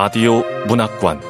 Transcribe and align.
라디오 0.00 0.44
문학관 0.68 1.20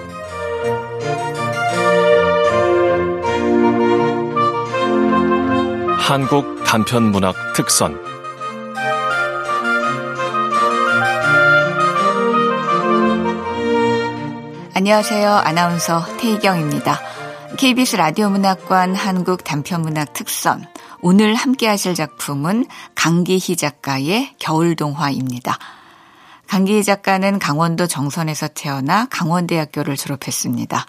한국 5.98 6.62
단편 6.66 7.04
문학 7.04 7.34
특선 7.56 7.98
안녕하세요. 14.74 15.30
아나운서 15.30 16.04
태희경입니다. 16.18 17.00
KBS 17.56 17.96
라디오 17.96 18.28
문학관 18.28 18.94
한국 18.94 19.44
단편 19.44 19.80
문학 19.80 20.12
특선 20.12 20.66
오늘 21.00 21.34
함께 21.34 21.66
하실 21.66 21.94
작품은 21.94 22.66
강기희 22.94 23.56
작가의 23.56 24.34
겨울 24.38 24.76
동화입니다. 24.76 25.56
강기희 26.48 26.82
작가는 26.82 27.38
강원도 27.38 27.86
정선에서 27.86 28.48
태어나 28.48 29.06
강원대학교를 29.10 29.96
졸업했습니다. 29.96 30.86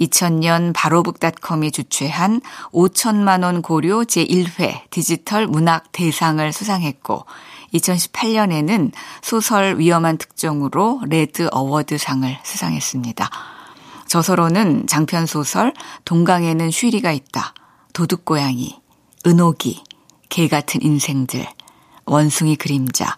2000년 0.00 0.72
바로북닷컴이 0.74 1.72
주최한 1.72 2.40
5천만 2.72 3.44
원 3.44 3.60
고료 3.60 3.98
제1회 3.98 4.88
디지털 4.90 5.46
문학 5.46 5.92
대상을 5.92 6.52
수상했고 6.52 7.26
2018년에는 7.74 8.92
소설 9.20 9.78
위험한 9.78 10.16
특종으로 10.16 11.02
레드 11.06 11.48
어워드상을 11.52 12.38
수상했습니다. 12.42 13.30
저서로는 14.06 14.86
장편 14.86 15.26
소설 15.26 15.74
동강에는 16.06 16.70
쉬리가 16.70 17.12
있다, 17.12 17.52
도둑고양이, 17.92 18.80
은옥이, 19.26 19.82
개 20.30 20.48
같은 20.48 20.80
인생들, 20.82 21.46
원숭이 22.06 22.56
그림자, 22.56 23.14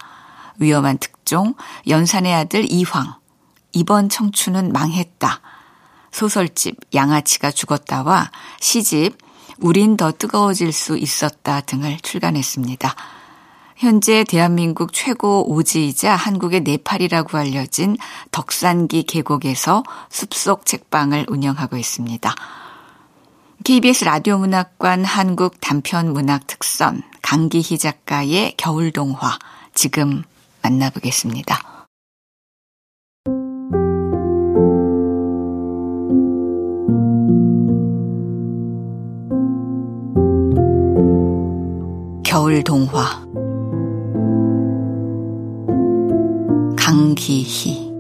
위험한 0.61 0.98
특종, 0.98 1.55
연산의 1.89 2.33
아들 2.33 2.70
이황, 2.70 3.14
이번 3.72 4.08
청춘은 4.08 4.72
망했다, 4.72 5.41
소설집 6.12 6.77
양아치가 6.94 7.50
죽었다와 7.50 8.30
시집 8.61 9.19
우린 9.58 9.97
더 9.97 10.12
뜨거워질 10.12 10.72
수 10.72 10.97
있었다 10.97 11.61
등을 11.61 11.98
출간했습니다. 11.98 12.94
현재 13.77 14.25
대한민국 14.25 14.92
최고 14.92 15.50
오지이자 15.50 16.14
한국의 16.14 16.61
네팔이라고 16.61 17.38
알려진 17.38 17.97
덕산기 18.31 19.05
계곡에서 19.05 19.83
숲속 20.11 20.66
책방을 20.66 21.27
운영하고 21.28 21.78
있습니다. 21.78 22.34
KBS 23.64 24.05
라디오 24.05 24.38
문학관 24.38 25.05
한국 25.05 25.61
단편 25.61 26.12
문학 26.12 26.47
특선 26.47 27.03
강기희 27.22 27.78
작가의 27.78 28.55
겨울 28.56 28.91
동화 28.91 29.38
지금 29.75 30.25
만나보겠습니다. 30.62 31.86
겨울 42.25 42.62
동화 42.62 43.27
강기희 46.77 47.91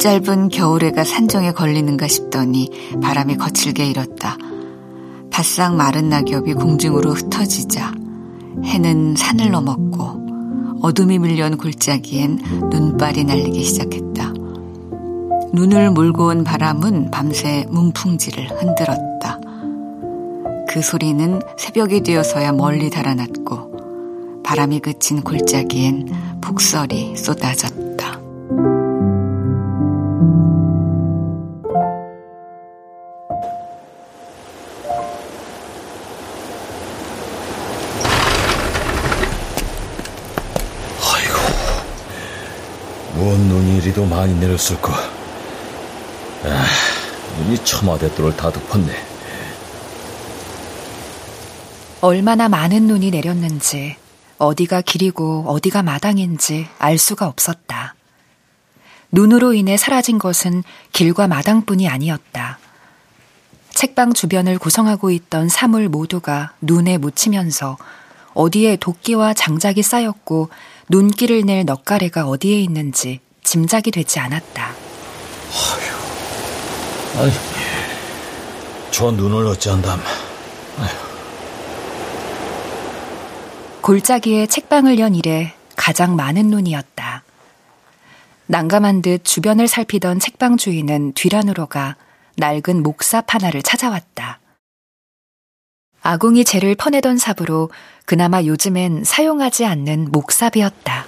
짧은 0.00 0.48
겨울해가 0.48 1.04
산정에 1.04 1.52
걸리는가 1.52 2.08
싶더니 2.08 2.68
바람이 3.00 3.36
거칠게 3.36 3.86
일었다. 3.86 4.36
바싹 5.32 5.74
마른 5.74 6.10
낙엽이 6.10 6.54
공중으로 6.54 7.12
흩어지자 7.14 7.92
해는 8.64 9.16
산을 9.16 9.50
넘었고 9.50 10.80
어둠이 10.82 11.18
밀려온 11.18 11.56
골짜기엔 11.56 12.68
눈발이 12.70 13.24
날리기 13.24 13.64
시작했다. 13.64 14.32
눈을 15.54 15.90
몰고 15.90 16.26
온 16.26 16.44
바람은 16.44 17.10
밤새 17.10 17.66
문풍지를 17.70 18.50
흔들었다. 18.50 19.40
그 20.68 20.82
소리는 20.82 21.40
새벽이 21.56 22.02
되어서야 22.02 22.52
멀리 22.52 22.90
달아났고 22.90 24.42
바람이 24.42 24.80
그친 24.80 25.22
골짜기엔 25.22 26.40
폭설이 26.42 27.16
쏟아졌다. 27.16 27.71
이리도 44.02 44.06
많이 44.06 44.34
내렸을까? 44.38 44.92
아, 46.44 46.64
눈이 47.38 47.64
처마대도를 47.64 48.36
다 48.36 48.50
덮었네. 48.50 48.92
얼마나 52.00 52.48
많은 52.48 52.86
눈이 52.86 53.10
내렸는지, 53.12 53.96
어디가 54.38 54.80
길이고 54.80 55.44
어디가 55.46 55.82
마당인지 55.82 56.66
알 56.78 56.98
수가 56.98 57.28
없었다. 57.28 57.94
눈으로 59.12 59.54
인해 59.54 59.76
사라진 59.76 60.18
것은 60.18 60.64
길과 60.92 61.28
마당뿐이 61.28 61.88
아니었다. 61.88 62.58
책방 63.70 64.14
주변을 64.14 64.58
구성하고 64.58 65.10
있던 65.10 65.48
사물 65.48 65.88
모두가 65.88 66.54
눈에 66.60 66.98
묻히면서 66.98 67.78
어디에 68.34 68.76
도끼와 68.76 69.34
장작이 69.34 69.82
쌓였고 69.82 70.48
눈길을 70.88 71.42
낼 71.42 71.64
넉가래가 71.64 72.26
어디에 72.26 72.60
있는지 72.60 73.20
짐작이 73.44 73.90
되지 73.90 74.18
않았다. 74.20 74.64
아휴, 77.14 77.22
아니, 77.22 77.32
저 78.90 79.10
눈을 79.10 79.46
어찌한담. 79.46 80.00
골짜기에 83.82 84.46
책방을 84.46 85.00
연 85.00 85.14
이래 85.16 85.52
가장 85.76 86.14
많은 86.14 86.46
눈이었다. 86.46 87.24
난감한 88.46 89.02
듯 89.02 89.24
주변을 89.24 89.66
살피던 89.66 90.20
책방 90.20 90.56
주인은 90.56 91.14
뒤란으로 91.14 91.66
가 91.66 91.96
낡은 92.36 92.82
목삽 92.84 93.34
하나를 93.34 93.62
찾아왔다. 93.62 94.38
아궁이 96.02 96.44
재를 96.44 96.74
퍼내던 96.74 97.18
삽으로 97.18 97.70
그나마 98.04 98.42
요즘엔 98.42 99.04
사용하지 99.04 99.64
않는 99.64 100.10
목삽이었다. 100.12 101.06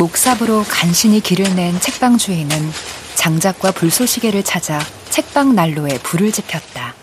목삽으로 0.00 0.64
간신히 0.66 1.20
길을 1.20 1.54
낸 1.54 1.78
책방 1.78 2.16
주인은 2.16 2.48
장작과 3.16 3.72
불쏘시개를 3.72 4.42
찾아 4.42 4.80
책방 5.10 5.54
난로에 5.54 5.98
불을 5.98 6.32
지폈다. 6.32 6.94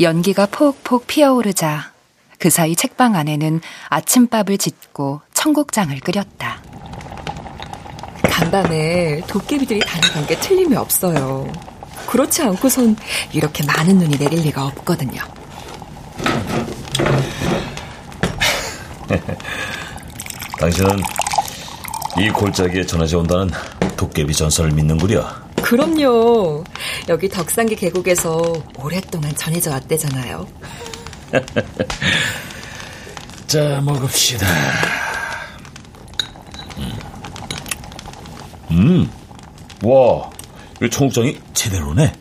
연기가 0.00 0.46
폭폭 0.46 1.08
피어오르자 1.08 1.90
그 2.38 2.48
사이 2.48 2.76
책방 2.76 3.16
안에는 3.16 3.60
아침밥을 3.88 4.56
짓고 4.56 5.20
청국장을 5.34 5.98
끓였다. 5.98 6.62
간밤에 8.22 9.22
도깨비들이 9.26 9.80
다녀간 9.80 10.26
게 10.28 10.38
틀림이 10.38 10.76
없어요. 10.76 11.52
그렇지 12.06 12.42
않고선 12.42 12.96
이렇게 13.32 13.64
많은 13.64 13.98
눈이 13.98 14.16
내릴 14.16 14.42
리가 14.42 14.64
없거든요. 14.64 15.22
당신은 20.60 21.02
이 22.20 22.28
골짜기에 22.28 22.84
전해져 22.84 23.18
온다는 23.18 23.50
도깨비 23.96 24.34
전설을 24.34 24.72
믿는구려. 24.72 25.26
그럼요. 25.62 26.62
여기 27.08 27.30
덕산기 27.30 27.76
계곡에서 27.76 28.62
오랫동안 28.78 29.34
전해져 29.34 29.70
왔대잖아요. 29.70 30.46
자, 33.46 33.80
먹읍시다. 33.80 34.46
음, 38.72 39.10
와, 39.82 40.30
이 40.82 40.90
청국장이 40.90 41.38
제대로네. 41.54 42.12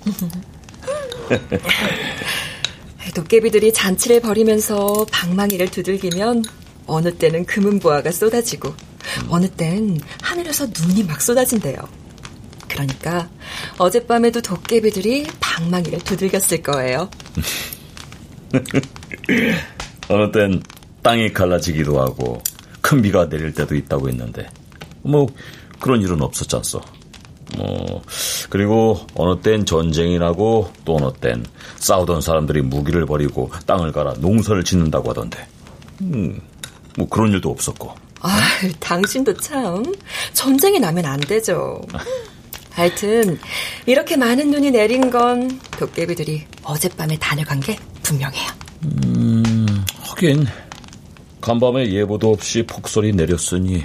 도깨비들이 3.13 3.73
잔치를 3.73 4.21
벌이면서 4.21 5.05
방망이를 5.11 5.69
두들기면 5.69 6.43
어느 6.87 7.13
때는 7.13 7.45
금은보화가 7.45 8.11
쏟아지고 8.11 8.73
어느 9.29 9.47
땐 9.49 9.99
하늘에서 10.21 10.67
눈이 10.67 11.03
막 11.03 11.21
쏟아진대요. 11.21 11.77
그러니까 12.67 13.27
어젯밤에도 13.77 14.41
도깨비들이 14.41 15.27
방망이를 15.39 15.99
두들겼을 15.99 16.63
거예요. 16.63 17.09
어느 20.09 20.31
땐 20.31 20.61
땅이 21.01 21.33
갈라지기도 21.33 21.99
하고 21.99 22.41
큰 22.81 23.01
비가 23.01 23.27
내릴 23.27 23.53
때도 23.53 23.75
있다고 23.75 24.09
했는데 24.09 24.49
뭐 25.01 25.27
그런 25.79 26.01
일은 26.01 26.21
없었지 26.21 26.55
않소. 26.55 26.81
뭐, 27.57 28.03
그리고 28.49 28.99
어느 29.15 29.41
땐 29.41 29.65
전쟁이 29.65 30.19
나고 30.19 30.71
또 30.85 30.97
어느 30.97 31.11
땐 31.19 31.43
싸우던 31.77 32.21
사람들이 32.21 32.61
무기를 32.61 33.05
버리고 33.05 33.49
땅을 33.65 33.91
갈아 33.91 34.13
농사를 34.13 34.63
짓는다고 34.63 35.09
하던데. 35.09 35.47
음, 36.01 36.39
뭐 36.97 37.07
그런 37.09 37.31
일도 37.31 37.49
없었고. 37.49 38.08
아, 38.21 38.39
당신도 38.79 39.35
참 39.37 39.83
전쟁이 40.33 40.79
나면 40.79 41.05
안 41.05 41.19
되죠. 41.19 41.81
하여튼 42.71 43.39
이렇게 43.85 44.15
많은 44.15 44.51
눈이 44.51 44.71
내린 44.71 45.09
건 45.09 45.59
도깨비들이 45.77 46.45
어젯밤에 46.63 47.17
다녀간 47.17 47.59
게 47.59 47.77
분명해요. 48.03 48.49
음, 48.83 49.85
하긴 50.01 50.47
간밤에 51.41 51.91
예보도 51.91 52.31
없이 52.31 52.63
폭설이 52.65 53.13
내렸으니 53.13 53.83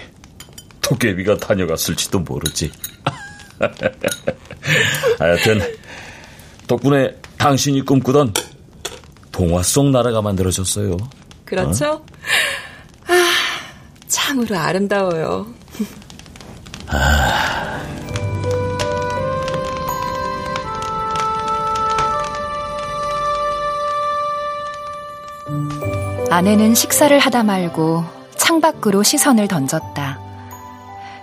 도깨비가 0.81 1.37
다녀갔을지도 1.39 2.21
모르지. 2.21 2.71
하여튼 5.19 5.61
덕분에 6.67 7.15
당신이 7.39 7.83
꿈꾸던 7.83 8.33
동화 9.33 9.63
속 9.63 9.91
나라가 9.91 10.23
만들어졌어요. 10.23 10.97
그렇죠? 11.45 11.91
어? 11.91 12.07
아, 14.15 14.27
참으로 14.27 14.57
아름다워요. 14.57 15.47
아. 16.87 17.81
아내는 26.31 26.75
식사를 26.75 27.17
하다 27.19 27.43
말고 27.43 28.05
창밖으로 28.37 29.03
시선을 29.03 29.49
던졌다. 29.49 30.21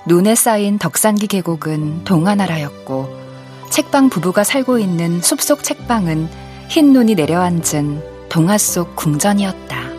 눈에 0.06 0.36
쌓인 0.36 0.78
덕산기 0.78 1.28
계곡은 1.28 2.04
동화나라였고 2.04 3.22
책방 3.70 4.10
부부가 4.10 4.44
살고 4.44 4.80
있는 4.80 5.22
숲속 5.22 5.64
책방은 5.64 6.30
흰 6.70 6.94
눈이 6.94 7.16
내려앉은 7.16 8.30
동화 8.30 8.58
속 8.58 8.96
궁전이었다. 8.96 9.91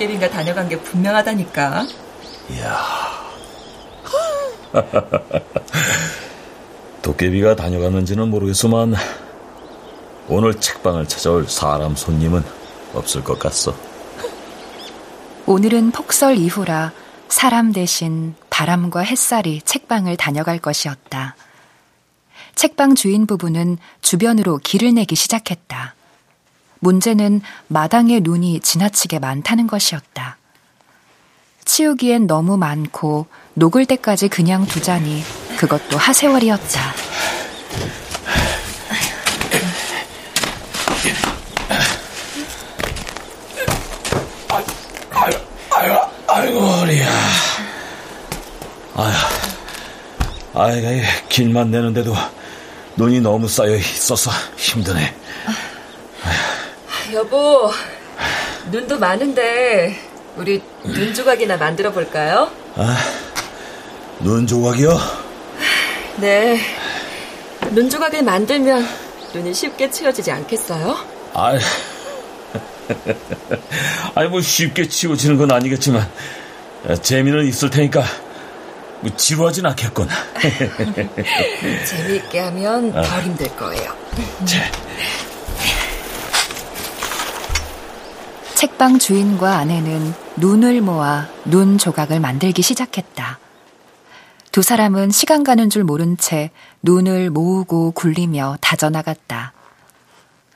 도깨비가 0.00 0.30
다녀간 0.30 0.66
게 0.66 0.80
분명하다니까. 0.80 1.86
이야. 2.52 2.78
도깨비가 7.02 7.54
다녀갔는지는 7.54 8.30
모르겠지만 8.30 8.94
오늘 10.26 10.58
책방을 10.58 11.06
찾아올 11.06 11.46
사람 11.48 11.94
손님은 11.94 12.42
없을 12.94 13.22
것 13.22 13.38
같소. 13.38 13.74
오늘은 15.44 15.90
폭설 15.90 16.38
이후라 16.38 16.92
사람 17.28 17.72
대신 17.72 18.34
바람과 18.48 19.00
햇살이 19.00 19.60
책방을 19.60 20.16
다녀갈 20.16 20.58
것이었다. 20.60 21.36
책방 22.54 22.94
주인 22.94 23.26
부부는 23.26 23.76
주변으로 24.00 24.60
길을 24.64 24.94
내기 24.94 25.14
시작했다. 25.14 25.94
문제는 26.80 27.40
마당에 27.68 28.20
눈이 28.20 28.60
지나치게 28.60 29.20
많다는 29.20 29.66
것이었다. 29.66 30.36
치우기엔 31.64 32.26
너무 32.26 32.56
많고 32.56 33.26
녹을 33.54 33.86
때까지 33.86 34.28
그냥 34.28 34.66
두자니 34.66 35.22
그것도 35.56 35.96
하세월이었다. 35.96 36.80
아유, 45.22 45.42
아유. 48.96 49.12
아유, 50.52 51.02
길만 51.28 51.70
내는데도 51.70 52.14
눈이 52.96 53.20
너무 53.20 53.48
쌓여 53.48 53.76
있어서 53.76 54.30
힘드네. 54.56 55.14
여보, 57.12 57.70
눈도 58.70 58.98
많은데 58.98 59.96
우리 60.36 60.62
눈 60.84 61.12
조각이나 61.12 61.56
만들어 61.56 61.90
볼까요? 61.92 62.50
아, 62.76 62.96
눈 64.20 64.46
조각이요? 64.46 64.98
네. 66.18 66.60
눈 67.72 67.88
조각을 67.90 68.22
만들면 68.22 68.86
눈이 69.34 69.54
쉽게 69.54 69.90
치워지지 69.90 70.30
않겠어요? 70.30 70.96
아, 71.34 71.52
아니 74.14 74.28
뭐 74.28 74.40
쉽게 74.40 74.88
치워지는 74.88 75.36
건 75.36 75.50
아니겠지만 75.52 76.08
재미는 77.02 77.46
있을 77.46 77.70
테니까 77.70 78.04
뭐 79.00 79.16
지루하진 79.16 79.66
않겠군. 79.66 80.08
재미있게 81.86 82.38
하면 82.40 82.96
아. 82.96 83.02
덜 83.02 83.22
힘들 83.22 83.48
거예요. 83.56 83.94
자. 84.44 84.70
책방 88.60 88.98
주인과 88.98 89.56
아내는 89.56 90.12
눈을 90.36 90.82
모아 90.82 91.26
눈 91.46 91.78
조각을 91.78 92.20
만들기 92.20 92.60
시작했다. 92.60 93.38
두 94.52 94.60
사람은 94.60 95.12
시간 95.12 95.44
가는 95.44 95.70
줄 95.70 95.82
모른 95.82 96.18
채 96.18 96.50
눈을 96.82 97.30
모으고 97.30 97.92
굴리며 97.92 98.58
다져나갔다. 98.60 99.54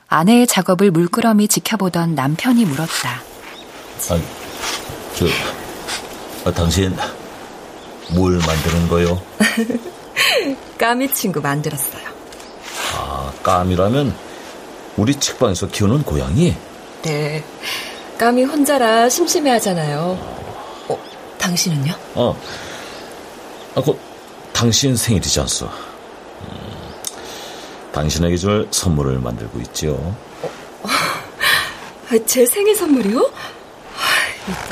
아내의 0.07 0.45
작업을 0.45 0.91
물끄러미 0.91 1.47
지켜보던 1.47 2.13
남편이 2.13 2.65
물었다. 2.65 3.09
아, 4.11 4.19
저, 5.15 5.25
아, 6.47 6.53
당신 6.53 6.95
뭘 8.13 8.37
만드는 8.37 8.87
거요? 8.87 9.19
까미 10.77 11.11
친구 11.11 11.41
만들었어요. 11.41 12.03
아, 12.99 13.33
까미라면 13.41 14.15
우리 14.95 15.19
책방에서 15.19 15.69
키우는 15.69 16.03
고양이? 16.03 16.55
네. 17.01 17.43
감이 18.17 18.43
혼자라 18.43 19.09
심심해 19.09 19.51
하잖아요. 19.51 20.17
어, 20.87 20.97
당신은요? 21.37 21.93
어. 22.15 22.37
아, 23.75 23.81
그, 23.81 23.97
당신 24.53 24.95
생일이지 24.95 25.39
않소? 25.41 25.65
음, 25.65 25.71
당신에게 27.91 28.37
줄 28.37 28.67
선물을 28.71 29.19
만들고 29.19 29.59
있지요. 29.61 29.93
어, 29.93 30.49
아, 30.83 32.17
제 32.25 32.45
생일 32.45 32.75
선물이요? 32.75 33.19
아, 33.19 33.31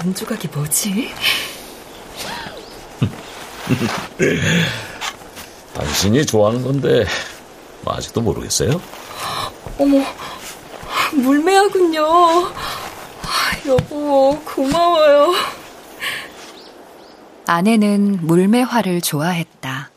이 0.01 0.05
눈조각이 0.05 0.47
뭐지? 0.49 1.11
당신이 5.73 6.25
좋아하는 6.25 6.63
건데 6.63 7.05
아직도 7.85 8.21
모르겠어요? 8.21 8.79
어머, 9.77 10.01
물매하군요. 11.13 12.03
여보, 13.65 14.37
고마워요. 14.43 15.33
아내는 17.47 18.19
물매화를 18.25 18.99
좋아했다. 18.99 19.89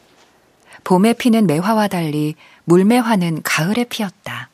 봄에 0.84 1.14
피는 1.14 1.48
매화와 1.48 1.88
달리 1.88 2.36
물매화는 2.64 3.42
가을에 3.42 3.84
피었다. 3.84 4.50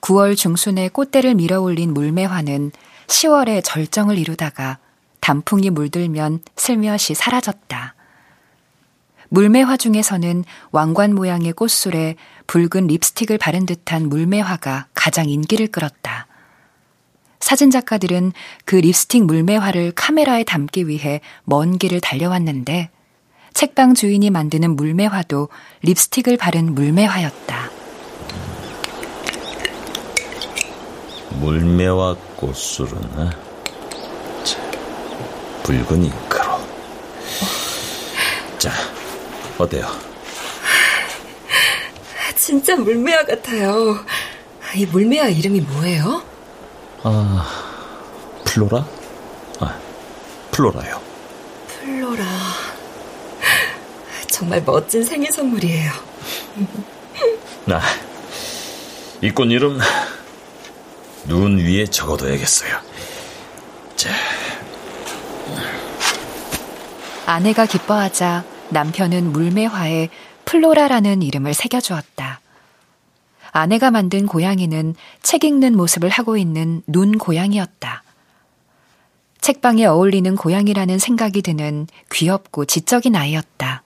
9월 0.00 0.36
중순에 0.36 0.88
꽃대를 0.88 1.36
밀어 1.36 1.60
올린 1.60 1.94
물매화는 1.94 2.72
10월에 3.06 3.62
절정을 3.62 4.18
이루다가 4.18 4.78
단풍이 5.20 5.70
물들면 5.70 6.40
슬며시 6.56 7.14
사라졌다. 7.14 7.94
물매화 9.28 9.76
중에서는 9.76 10.44
왕관 10.72 11.14
모양의 11.14 11.52
꽃술에 11.52 12.16
붉은 12.48 12.88
립스틱을 12.88 13.38
바른 13.38 13.64
듯한 13.64 14.08
물매화가 14.08 14.88
가장 14.92 15.28
인기를 15.28 15.68
끌었다. 15.68 16.26
사진 17.42 17.72
작가들은 17.72 18.32
그 18.64 18.76
립스틱 18.76 19.24
물매화를 19.24 19.92
카메라에 19.96 20.44
담기 20.44 20.86
위해 20.86 21.20
먼 21.42 21.76
길을 21.76 22.00
달려왔는데 22.00 22.88
책방 23.52 23.94
주인이 23.94 24.30
만드는 24.30 24.76
물매화도 24.76 25.48
립스틱을 25.82 26.36
바른 26.36 26.72
물매화였다. 26.72 27.70
물매화 31.40 32.14
꽃술은 32.36 32.96
어? 33.16 33.30
붉은 35.64 36.04
잉크로. 36.04 36.44
자, 38.58 38.70
어때요? 39.58 39.88
진짜 42.36 42.76
물매화 42.76 43.24
같아요. 43.24 43.98
이 44.76 44.86
물매화 44.86 45.28
이름이 45.28 45.60
뭐예요? 45.62 46.31
아, 47.04 47.46
플로라? 48.44 48.86
플로라요. 50.52 51.00
플로라. 51.66 52.24
정말 54.28 54.62
멋진 54.62 55.02
생일 55.02 55.32
선물이에요. 55.32 55.90
나, 57.64 57.80
이 59.22 59.28
꽃 59.28 59.50
이름 59.50 59.78
눈 61.24 61.58
위에 61.58 61.86
적어둬야겠어요. 61.86 62.78
자. 63.96 64.10
아내가 67.24 67.64
기뻐하자 67.64 68.44
남편은 68.68 69.32
물매화에 69.32 70.10
플로라라는 70.44 71.22
이름을 71.22 71.54
새겨주었다. 71.54 72.41
아내가 73.52 73.90
만든 73.90 74.26
고양이는 74.26 74.94
책 75.22 75.44
읽는 75.44 75.76
모습을 75.76 76.08
하고 76.08 76.36
있는 76.36 76.82
눈 76.86 77.18
고양이였다. 77.18 78.02
책방에 79.40 79.84
어울리는 79.84 80.34
고양이라는 80.34 80.98
생각이 80.98 81.42
드는 81.42 81.86
귀엽고 82.10 82.64
지적인 82.64 83.14
아이였다. 83.14 83.82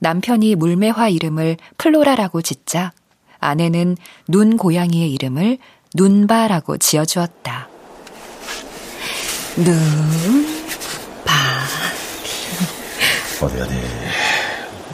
남편이 0.00 0.56
물매화 0.56 1.08
이름을 1.08 1.56
플로라라고 1.78 2.42
짓자 2.42 2.92
아내는 3.38 3.96
눈 4.26 4.56
고양이의 4.56 5.12
이름을 5.12 5.58
눈바라고 5.94 6.78
지어주었다. 6.78 7.68
눈, 9.56 9.74
바. 11.24 11.34
어디 13.44 13.60
어디. 13.60 13.74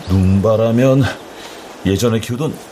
눈바라면 0.09 1.03
예전에 1.87 2.21
키우던 2.21 2.72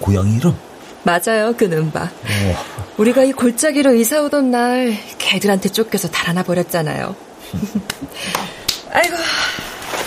고양이 0.00 0.36
이름? 0.36 0.54
맞아요, 1.02 1.54
그 1.56 1.64
눈바. 1.64 2.02
어. 2.02 2.64
우리가 2.98 3.24
이 3.24 3.32
골짜기로 3.32 3.94
이사 3.94 4.20
오던 4.22 4.50
날 4.50 4.96
개들한테 5.18 5.68
쫓겨서 5.70 6.08
달아나 6.08 6.42
버렸잖아요. 6.42 7.14
아이고, 8.92 9.16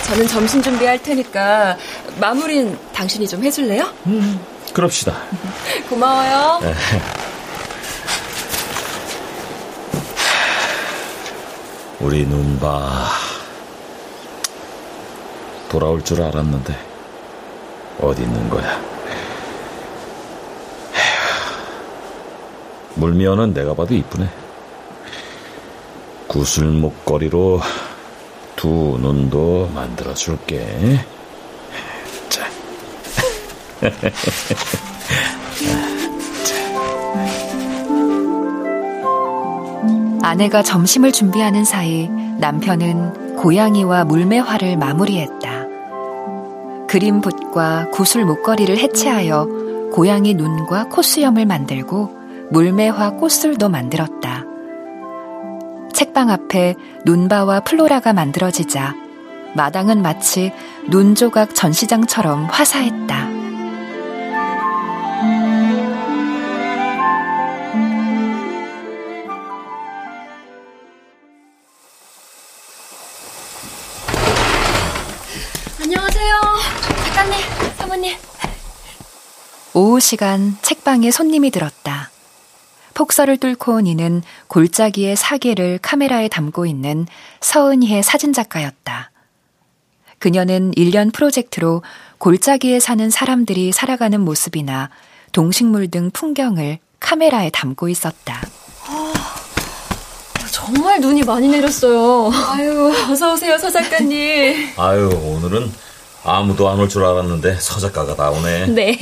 저는 0.07 0.27
점심 0.27 0.61
준비할 0.61 1.01
테니까 1.01 1.77
마무리는 2.19 2.77
당신이 2.93 3.27
좀 3.27 3.43
해줄래요? 3.43 3.89
음, 4.07 4.39
그럽시다. 4.73 5.15
고마워요. 5.89 6.59
네. 6.61 6.73
우리 11.99 12.25
눈바 12.25 13.09
돌아올 15.69 16.03
줄 16.03 16.21
알았는데 16.21 16.75
어디 17.99 18.23
있는 18.23 18.49
거야? 18.49 18.90
물미어는 23.01 23.53
내가 23.55 23.73
봐도 23.73 23.95
이쁘네. 23.95 24.29
구슬 26.27 26.67
목걸이로 26.67 27.59
두 28.55 28.99
눈도 29.01 29.71
만들어 29.73 30.13
줄게. 30.13 30.99
자. 32.29 32.45
아내가 40.21 40.61
점심을 40.61 41.11
준비하는 41.11 41.65
사이 41.65 42.07
남편은 42.07 43.37
고양이와 43.37 44.05
물매화를 44.05 44.77
마무리했다. 44.77 45.65
그림붓과 46.87 47.89
구슬 47.89 48.25
목걸이를 48.25 48.77
해체하여 48.77 49.89
고양이 49.91 50.35
눈과 50.35 50.89
콧수염을 50.89 51.47
만들고 51.47 52.20
물매화 52.51 53.11
꽃술도 53.11 53.69
만들었다. 53.69 54.43
책방 55.93 56.29
앞에 56.29 56.75
눈바와 57.05 57.61
플로라가 57.61 58.11
만들어지자 58.11 58.93
마당은 59.55 60.01
마치 60.01 60.51
눈 60.89 61.15
조각 61.15 61.55
전시장처럼 61.55 62.45
화사했다. 62.45 63.29
안녕하세요. 75.81 76.41
작가님, 77.05 77.33
사모님. 77.77 78.15
오후 79.73 79.99
시간 80.01 80.57
책방에 80.61 81.11
손님이 81.11 81.49
들었다. 81.49 82.10
폭설을 82.93 83.37
뚫고 83.37 83.73
온 83.75 83.87
이는 83.87 84.21
골짜기의 84.47 85.15
사계를 85.15 85.79
카메라에 85.81 86.27
담고 86.27 86.65
있는 86.65 87.07
서은희의 87.41 88.03
사진작가였다. 88.03 89.11
그녀는 90.19 90.71
1년 90.71 91.11
프로젝트로 91.13 91.81
골짜기에 92.19 92.79
사는 92.79 93.09
사람들이 93.09 93.71
살아가는 93.71 94.19
모습이나 94.21 94.89
동식물 95.31 95.89
등 95.89 96.11
풍경을 96.11 96.77
카메라에 96.99 97.49
담고 97.49 97.89
있었다. 97.89 98.41
아, 98.85 99.13
정말 100.51 100.99
눈이 101.01 101.23
많이 101.23 101.47
내렸어요. 101.47 102.29
아유, 102.51 102.93
어서 103.09 103.33
오세요, 103.33 103.57
서 103.57 103.71
작가님. 103.71 104.73
아유, 104.77 105.09
오늘은 105.23 105.71
아무도 106.23 106.69
안 106.69 106.77
올 106.79 106.87
줄 106.87 107.03
알았는데 107.03 107.55
서 107.55 107.79
작가가 107.79 108.15
다 108.15 108.29
오네. 108.29 108.67
네. 108.67 108.99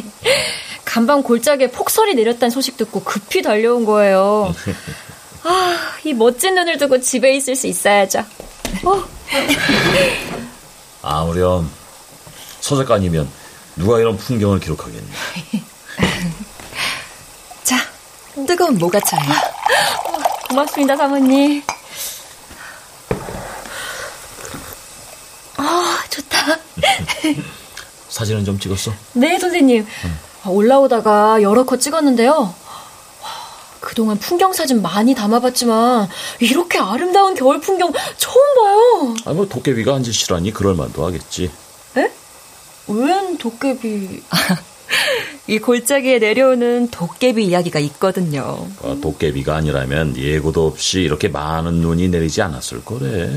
간밤 0.90 1.22
골짜기에 1.22 1.70
폭설이 1.70 2.16
내렸다는 2.16 2.50
소식 2.50 2.76
듣고 2.76 3.04
급히 3.04 3.44
달려온 3.44 3.86
거예요. 3.86 4.56
아, 5.46 5.78
이 6.04 6.14
멋진 6.14 6.56
눈을 6.56 6.80
두고 6.80 7.00
집에 7.00 7.36
있을 7.36 7.56
수 7.56 7.68
있어야죠. 7.68 8.26
어. 8.84 9.04
아무렴 11.04 11.70
서 12.60 12.76
작가님이면 12.76 13.30
누가 13.76 14.00
이런 14.00 14.18
풍경을 14.18 14.60
기록하겠니? 14.60 15.08
자, 17.64 17.78
뜨거운 18.48 18.76
모가차예요. 18.80 19.32
어, 19.32 20.18
고맙습니다, 20.50 20.98
사모님. 20.98 21.62
아, 25.58 26.00
좋다. 26.10 26.58
사진은 28.10 28.44
좀 28.44 28.58
찍었어? 28.58 28.92
네, 29.14 29.38
선생님. 29.38 29.86
응. 30.06 30.29
아, 30.50 30.52
올라오다가 30.52 31.44
여러 31.44 31.64
컷 31.64 31.80
찍었는데요. 31.80 32.54
그동안 33.80 34.18
풍경 34.18 34.52
사진 34.52 34.82
많이 34.82 35.14
담아봤지만 35.14 36.10
이렇게 36.40 36.80
아름다운 36.80 37.36
겨울 37.36 37.62
풍경 37.62 37.94
처음 38.18 38.56
봐요. 38.56 39.16
아, 39.26 39.34
뭐 39.34 39.48
도깨비가 39.48 39.96
앉으시라니 39.96 40.52
그럴 40.52 40.74
만도 40.76 41.06
하겠지. 41.06 41.52
에? 41.98 42.12
웬 42.88 43.38
도깨비? 43.38 44.24
이 45.48 45.60
골짜기에 45.60 46.18
내려오는 46.20 46.90
도깨비 46.90 47.46
이야기가 47.46 47.80
있거든요. 47.80 48.68
아, 48.84 48.98
도깨비가 49.02 49.56
아니라면 49.56 50.18
예고도 50.18 50.66
없이 50.66 51.02
이렇게 51.02 51.28
많은 51.28 51.76
눈이 51.76 52.10
내리지 52.10 52.42
않았을 52.42 52.84
거래. 52.84 53.30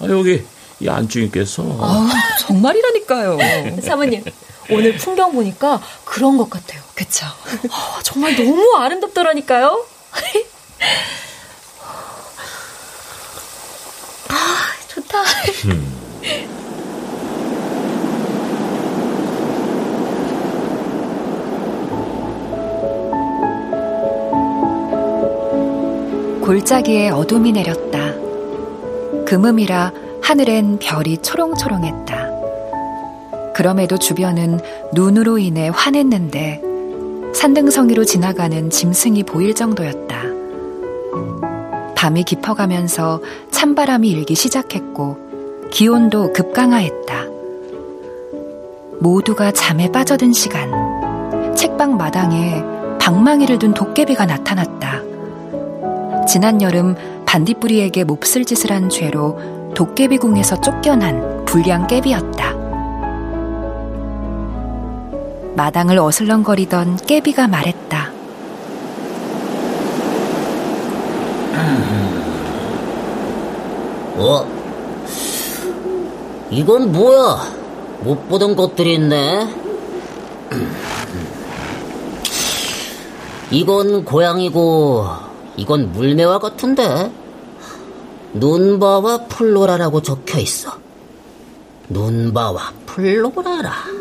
아, 0.00 0.06
여기 0.08 0.44
이 0.80 0.88
안주인께서. 0.88 1.62
아, 1.80 2.10
정말이라니까요. 2.40 3.38
사모님, 3.82 4.24
오늘 4.70 4.96
풍경 4.96 5.32
보니까 5.32 5.80
그런 6.04 6.36
것 6.36 6.48
같아요. 6.50 6.80
그쵸? 6.94 7.26
아, 7.70 8.00
정말 8.02 8.36
너무 8.36 8.76
아름답더라니까요. 8.76 9.84
아, 14.28 14.66
좋다. 14.88 15.22
골짜기에 26.42 27.10
어둠이 27.10 27.52
내렸다. 27.52 28.12
금음이라 29.24 29.92
하늘엔 30.20 30.80
별이 30.80 31.18
초롱초롱했다. 31.18 32.19
그럼에도 33.54 33.98
주변은 33.98 34.60
눈으로 34.94 35.38
인해 35.38 35.70
환했는데 35.72 36.62
산등성이로 37.34 38.04
지나가는 38.04 38.70
짐승이 38.70 39.24
보일 39.24 39.54
정도였다. 39.54 40.22
밤이 41.96 42.24
깊어가면서 42.24 43.20
찬바람이 43.50 44.08
일기 44.08 44.34
시작했고 44.34 45.18
기온도 45.70 46.32
급강하했다. 46.32 47.26
모두가 49.00 49.52
잠에 49.52 49.90
빠져든 49.92 50.32
시간, 50.32 51.54
책방 51.54 51.96
마당에 51.96 52.62
방망이를 53.00 53.58
둔 53.58 53.72
도깨비가 53.74 54.26
나타났다. 54.26 55.00
지난 56.26 56.60
여름 56.62 56.94
반딧불이에게 57.26 58.04
몹쓸 58.04 58.44
짓을 58.44 58.72
한 58.72 58.88
죄로 58.88 59.38
도깨비궁에서 59.74 60.60
쫓겨난 60.60 61.44
불량 61.44 61.86
깨비였다. 61.86 62.59
마당을 65.56 65.98
어슬렁거리던 65.98 66.96
깨비가 67.06 67.48
말했다. 67.48 68.10
어? 74.16 74.46
이건 76.50 76.92
뭐야? 76.92 77.60
못 78.00 78.28
보던 78.28 78.56
것들이 78.56 78.94
있네. 78.94 79.48
이건 83.50 84.04
고양이고, 84.04 85.06
이건 85.56 85.92
물매화 85.92 86.38
같은데. 86.38 87.10
눈바와 88.32 89.24
플로라라고 89.24 90.02
적혀 90.02 90.38
있어. 90.38 90.72
눈바와 91.88 92.72
플로라라. 92.86 93.99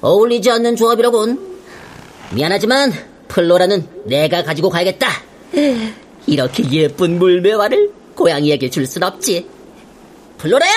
치, 0.00 0.06
어울리지 0.06 0.50
않는 0.50 0.76
조합이라군. 0.76 1.60
미안하지만 2.32 2.92
플로라는 3.28 3.86
내가 4.06 4.42
가지고 4.42 4.70
가야겠다. 4.70 5.08
이렇게 6.26 6.62
예쁜 6.70 7.18
물매화를 7.18 7.92
고양이에게 8.14 8.70
줄 8.70 8.86
순 8.86 9.02
없지. 9.02 9.46
플로라야, 10.38 10.72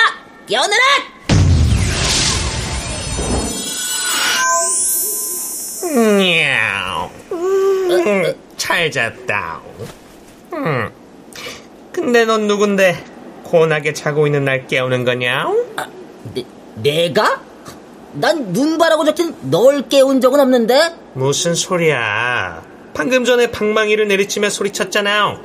깨어나라! 0.47 0.83
냐우. 5.95 7.09
음, 7.31 8.33
잘 8.57 8.89
잤다. 8.89 9.61
음. 10.53 10.89
근데 11.91 12.25
넌 12.25 12.47
누군데 12.47 13.03
고나게 13.43 13.93
자고 13.93 14.25
있는 14.25 14.45
날 14.45 14.65
깨우는 14.67 15.05
거냐? 15.05 15.45
아, 15.77 15.85
내, 16.33 16.43
내가? 16.75 17.41
난 18.13 18.53
눈바라고 18.53 19.05
적힌 19.05 19.35
널 19.49 19.87
깨운 19.89 20.21
적은 20.21 20.39
없는데? 20.39 20.95
무슨 21.13 21.55
소리야. 21.55 22.63
방금 22.93 23.25
전에 23.25 23.49
방망이를 23.51 24.07
내리치며 24.07 24.49
소리쳤잖아. 24.49 25.37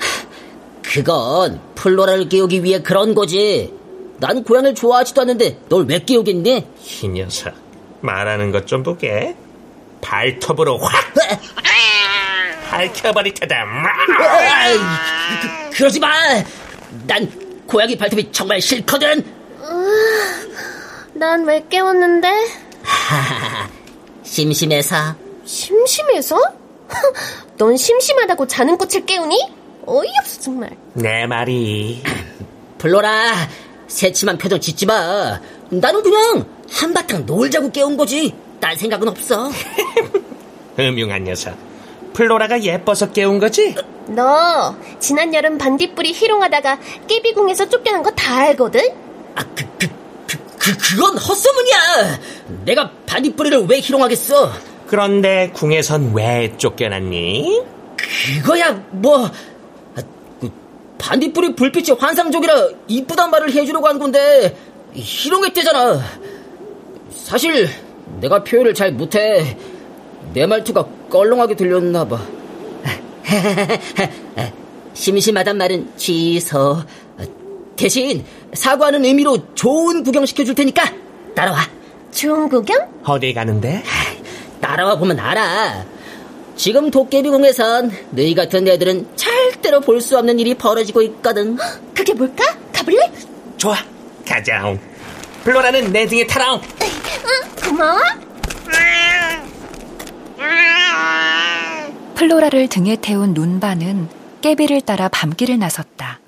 그건 0.82 1.60
플로라를 1.74 2.28
깨우기 2.28 2.62
위해 2.64 2.82
그런 2.82 3.14
거지. 3.14 3.72
난 4.18 4.42
고양이를 4.42 4.74
좋아하지도 4.74 5.20
않는데 5.22 5.60
널 5.68 5.84
왜 5.86 6.00
깨우겠니? 6.00 6.66
이 7.02 7.08
녀석. 7.08 7.54
말하는 8.00 8.52
것 8.52 8.66
좀 8.66 8.82
보게. 8.82 9.34
발톱으로 10.00 10.78
확! 10.78 10.92
밝혀버릴 12.70 13.34
테다. 13.34 13.64
그, 15.70 15.76
그러지 15.76 15.98
마! 16.00 16.08
난 17.06 17.30
고양이 17.66 17.96
발톱이 17.96 18.30
정말 18.30 18.60
싫거든! 18.60 19.24
난 21.18 21.44
왜 21.44 21.64
깨웠는데? 21.68 22.28
심심해서. 24.22 25.14
심심해서? 25.44 26.36
넌 27.58 27.76
심심하다고 27.76 28.46
자는 28.46 28.76
꽃을 28.78 29.04
깨우니? 29.06 29.36
어이없어 29.86 30.40
정말. 30.40 30.70
내 30.94 31.26
말이. 31.26 32.02
플로라, 32.78 33.32
새침한 33.88 34.38
표정 34.38 34.60
짓지 34.60 34.86
마. 34.86 35.40
나는 35.70 36.02
그냥 36.02 36.44
한바탕 36.70 37.26
놀자고 37.26 37.70
깨운 37.70 37.96
거지. 37.96 38.34
딴 38.60 38.76
생각은 38.76 39.08
없어. 39.08 39.50
음흉한 40.78 41.24
녀석. 41.24 41.54
플로라가 42.12 42.62
예뻐서 42.62 43.10
깨운 43.12 43.38
거지? 43.38 43.74
너 44.08 44.74
지난 44.98 45.34
여름 45.34 45.58
반딧불이 45.58 46.12
희롱하다가 46.12 46.78
깨비궁에서 47.06 47.68
쫓겨난 47.68 48.02
거 48.02 48.10
다 48.12 48.36
알거든? 48.38 48.80
아, 49.34 49.44
그, 49.54 49.64
그, 49.78 49.88
그, 50.58 50.76
그, 50.76 50.96
그건 50.96 51.16
헛소문이야! 51.16 52.20
내가 52.64 52.90
반딧불이를 53.06 53.66
왜 53.68 53.80
희롱하겠어? 53.80 54.52
그런데 54.86 55.50
궁에선 55.54 56.14
왜 56.14 56.54
쫓겨났니? 56.56 57.62
그거야, 58.42 58.72
뭐, 58.90 59.26
아, 59.26 60.02
그 60.40 60.50
반딧불이 60.98 61.54
불빛이 61.56 61.96
환상적이라 61.98 62.68
이쁘단 62.88 63.30
말을 63.30 63.52
해주려고 63.52 63.86
한 63.86 63.98
건데, 63.98 64.56
희롱했대잖아. 64.94 66.00
사실, 67.14 67.68
내가 68.20 68.42
표현을 68.42 68.74
잘 68.74 68.92
못해. 68.92 69.56
내 70.32 70.46
말투가 70.46 70.86
껄렁하게 71.10 71.56
들렸나 71.56 72.06
봐. 72.06 72.20
심심하단 74.94 75.56
말은 75.56 75.92
취소. 75.96 76.82
대신 77.76 78.24
사과하는 78.52 79.04
의미로 79.04 79.54
좋은 79.54 80.02
구경 80.04 80.24
시켜줄 80.26 80.54
테니까 80.54 80.92
따라와. 81.34 81.58
좋은 82.12 82.48
구경? 82.48 82.76
어디 83.04 83.32
가는데? 83.34 83.82
따라와 84.60 84.96
보면 84.98 85.18
알아. 85.20 85.84
지금 86.56 86.90
도깨비궁에선 86.90 87.92
너희 88.10 88.34
같은 88.34 88.66
애들은 88.66 89.06
절대로 89.16 89.80
볼 89.80 90.00
수 90.00 90.18
없는 90.18 90.38
일이 90.40 90.54
벌어지고 90.54 91.02
있거든. 91.02 91.56
그게 91.94 92.12
뭘까? 92.14 92.44
가볼래? 92.72 93.12
좋아, 93.56 93.76
가자. 94.26 94.76
플로라는 95.44 95.92
내 95.92 96.06
등에 96.06 96.26
타라. 96.26 96.54
응, 96.54 96.60
고마워. 97.64 98.00
플로라를 102.14 102.68
등에 102.68 102.96
태운 103.00 103.34
눈바는 103.34 104.08
깨비를 104.40 104.80
따라 104.80 105.08
밤길을 105.08 105.58
나섰다. 105.58 106.20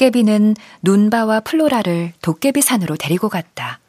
깨비는 0.00 0.56
눈바와 0.80 1.40
플로라를 1.40 2.14
도깨비 2.22 2.62
산으로 2.62 2.96
데리고 2.96 3.28
갔다. 3.28 3.80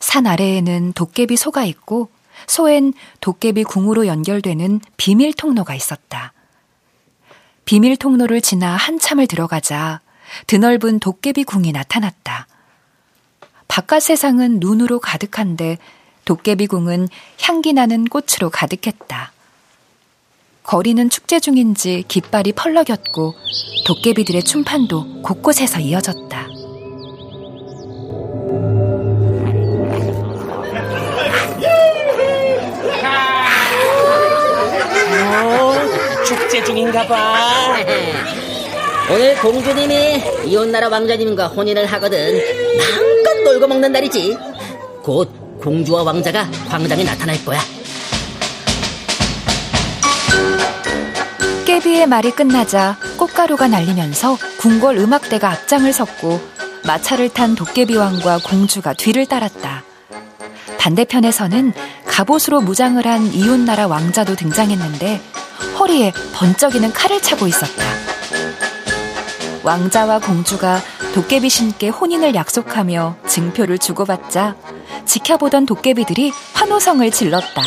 산 0.00 0.26
아래에는 0.26 0.94
도깨비 0.94 1.36
소가 1.36 1.62
있고 1.62 2.10
소엔 2.48 2.92
도깨비 3.20 3.62
궁으로 3.62 4.08
연결되는 4.08 4.80
비밀 4.96 5.32
통로가 5.32 5.76
있었다. 5.76 6.32
비밀 7.64 7.96
통로를 7.96 8.40
지나 8.40 8.74
한참을 8.74 9.28
들어가자 9.28 10.00
드넓은 10.48 10.98
도깨비 10.98 11.44
궁이 11.44 11.70
나타났다. 11.70 12.48
바깥 13.68 14.02
세상은 14.02 14.58
눈으로 14.58 14.98
가득한데 14.98 15.78
도깨비 16.24 16.66
궁은 16.66 17.06
향기 17.42 17.72
나는 17.72 18.06
꽃으로 18.06 18.50
가득했다. 18.50 19.35
거리는 20.66 21.08
축제 21.10 21.38
중인지 21.38 22.04
깃발이 22.08 22.52
펄럭였고 22.52 23.34
도깨비들의 23.86 24.42
춤판도 24.42 25.22
곳곳에서 25.22 25.78
이어졌다. 25.78 26.48
오, 35.44 36.24
축제 36.24 36.64
중인가 36.64 37.06
봐. 37.06 37.76
오늘 39.08 39.36
공주님이 39.36 40.20
이웃나라 40.46 40.88
왕자님과 40.88 41.46
혼인을 41.46 41.86
하거든. 41.86 42.40
마음껏 42.76 43.42
놀고 43.44 43.68
먹는 43.68 43.92
날이지. 43.92 44.36
곧 45.04 45.30
공주와 45.60 46.02
왕자가 46.02 46.50
광장에 46.68 47.04
나타날 47.04 47.44
거야. 47.44 47.60
깨비의 51.76 52.06
말이 52.06 52.30
끝나자 52.30 52.96
꽃가루가 53.18 53.68
날리면서 53.68 54.38
궁궐 54.60 54.96
음악대가 54.96 55.50
앞장을 55.50 55.92
섰고 55.92 56.40
마차를 56.86 57.28
탄 57.28 57.54
도깨비왕과 57.54 58.38
공주가 58.38 58.94
뒤를 58.94 59.26
따랐다. 59.26 59.84
반대편에서는 60.78 61.74
갑옷으로 62.06 62.62
무장을 62.62 63.06
한 63.06 63.26
이웃나라 63.26 63.88
왕자도 63.88 64.36
등장했는데 64.36 65.20
허리에 65.78 66.14
번쩍이는 66.32 66.94
칼을 66.94 67.20
차고 67.20 67.46
있었다. 67.46 67.84
왕자와 69.62 70.20
공주가 70.20 70.80
도깨비 71.12 71.50
신께 71.50 71.90
혼인을 71.90 72.34
약속하며 72.34 73.16
증표를 73.26 73.76
주고받자 73.76 74.56
지켜보던 75.04 75.66
도깨비들이 75.66 76.32
환호성을 76.54 77.10
질렀다. 77.10 77.62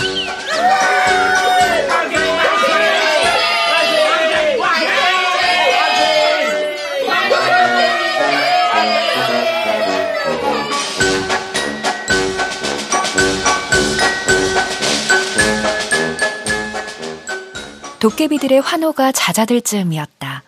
도깨비들의 18.00 18.62
환호가 18.62 19.12
잦아들 19.12 19.62
즈음이었다. 19.62 20.44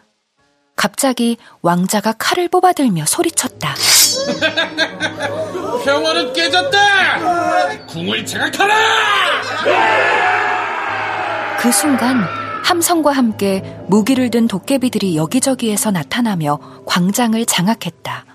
갑자기 0.78 1.36
왕자가 1.62 2.14
칼을 2.14 2.48
뽑아들며 2.48 3.06
소리쳤다. 3.06 3.76
평화는 5.84 6.32
깨졌다! 6.34 7.86
궁을 7.88 8.26
장악하라! 8.26 8.76
그 11.60 11.72
순간 11.72 12.24
함성과 12.64 13.12
함께 13.12 13.62
무기를 13.88 14.30
든 14.32 14.48
도깨비들이 14.48 15.18
여기저기에서 15.18 15.92
나타나며 15.92 16.58
광장을 16.86 17.46
장악했다. 17.46 18.26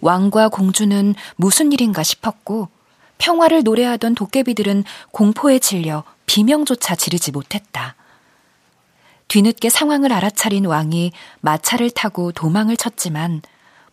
왕과 0.00 0.50
공주는 0.50 1.14
무슨 1.36 1.72
일인가 1.72 2.02
싶었고 2.02 2.68
평화를 3.16 3.62
노래하던 3.64 4.14
도깨비들은 4.14 4.84
공포에 5.12 5.58
질려 5.58 6.04
비명조차 6.26 6.94
지르지 6.94 7.32
못했다. 7.32 7.94
뒤늦게 9.28 9.68
상황을 9.68 10.12
알아차린 10.12 10.64
왕이 10.66 11.12
마차를 11.40 11.90
타고 11.90 12.32
도망을 12.32 12.76
쳤지만 12.76 13.42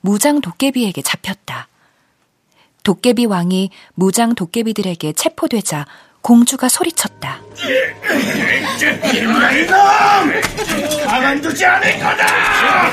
무장 0.02 0.40
도깨비에게 0.42 1.02
잡혔다. 1.02 1.68
도깨비 2.84 3.26
왕이 3.26 3.72
무장 3.96 4.36
도깨비들에게 4.36 5.14
체포되자 5.14 5.86
공주가 6.22 6.70
소리쳤다. 6.70 7.42
가만두지 11.08 11.66
않을 11.66 12.00
거다! 12.00 12.92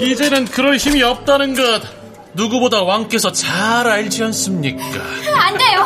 이제는 0.00 0.44
그럴 0.46 0.76
힘이 0.76 1.02
없다는 1.02 1.54
것 1.54 1.82
누구보다 2.34 2.82
왕께서 2.82 3.30
잘 3.30 3.86
알지 3.86 4.24
않습니까? 4.24 4.82
안 4.84 5.58
돼요. 5.58 5.84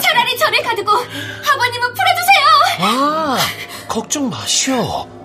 차라리 0.00 0.36
저를 0.38 0.62
가두고 0.62 0.90
아버님은 0.92 1.94
풀어주세요. 1.94 2.44
아, 2.80 3.38
걱정 3.86 4.30
마시오. 4.30 5.23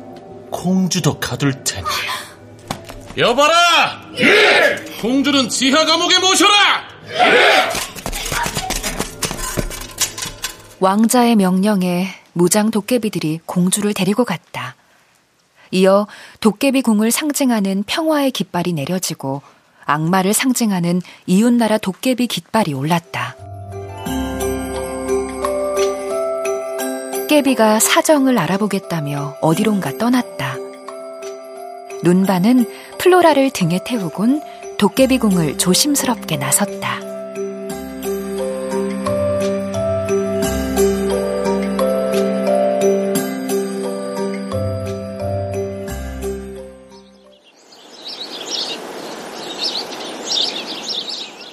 공주도 0.52 1.20
가둘 1.20 1.64
테니. 1.64 1.86
여봐라! 3.18 4.02
예! 4.20 4.76
공주는 5.02 5.50
지하 5.50 5.86
감옥에 5.86 6.20
모셔라! 6.20 6.84
예! 7.12 7.70
왕자의 10.80 11.36
명령에 11.36 12.08
무장 12.34 12.72
도깨비들이 12.72 13.42
공주를 13.46 13.94
데리고 13.94 14.24
갔다. 14.24 14.76
이어 15.72 16.08
도깨비 16.40 16.82
궁을 16.82 17.12
상징하는 17.12 17.84
평화의 17.86 18.32
깃발이 18.32 18.74
내려지고 18.74 19.42
악마를 19.86 20.34
상징하는 20.34 21.02
이웃나라 21.26 21.78
도깨비 21.78 22.28
깃발이 22.28 22.74
올랐다. 22.74 23.36
깨비가 27.30 27.78
사정을 27.78 28.40
알아보겠다며 28.40 29.38
어디론가 29.42 30.00
떠났다. 30.00 30.56
눈반은 32.02 32.66
플로라를 32.98 33.52
등에 33.52 33.80
태우곤 33.86 34.42
도깨비궁을 34.80 35.60
조심스럽게 35.60 36.38
나섰다. 36.38 37.00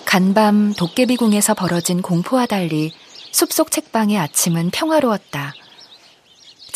간밤 0.06 0.72
도깨비궁에서 0.72 1.52
벌어진 1.52 2.00
공포와 2.00 2.46
달리 2.46 2.94
숲속 3.30 3.70
책방의 3.70 4.16
아침은 4.16 4.70
평화로웠다. 4.70 5.52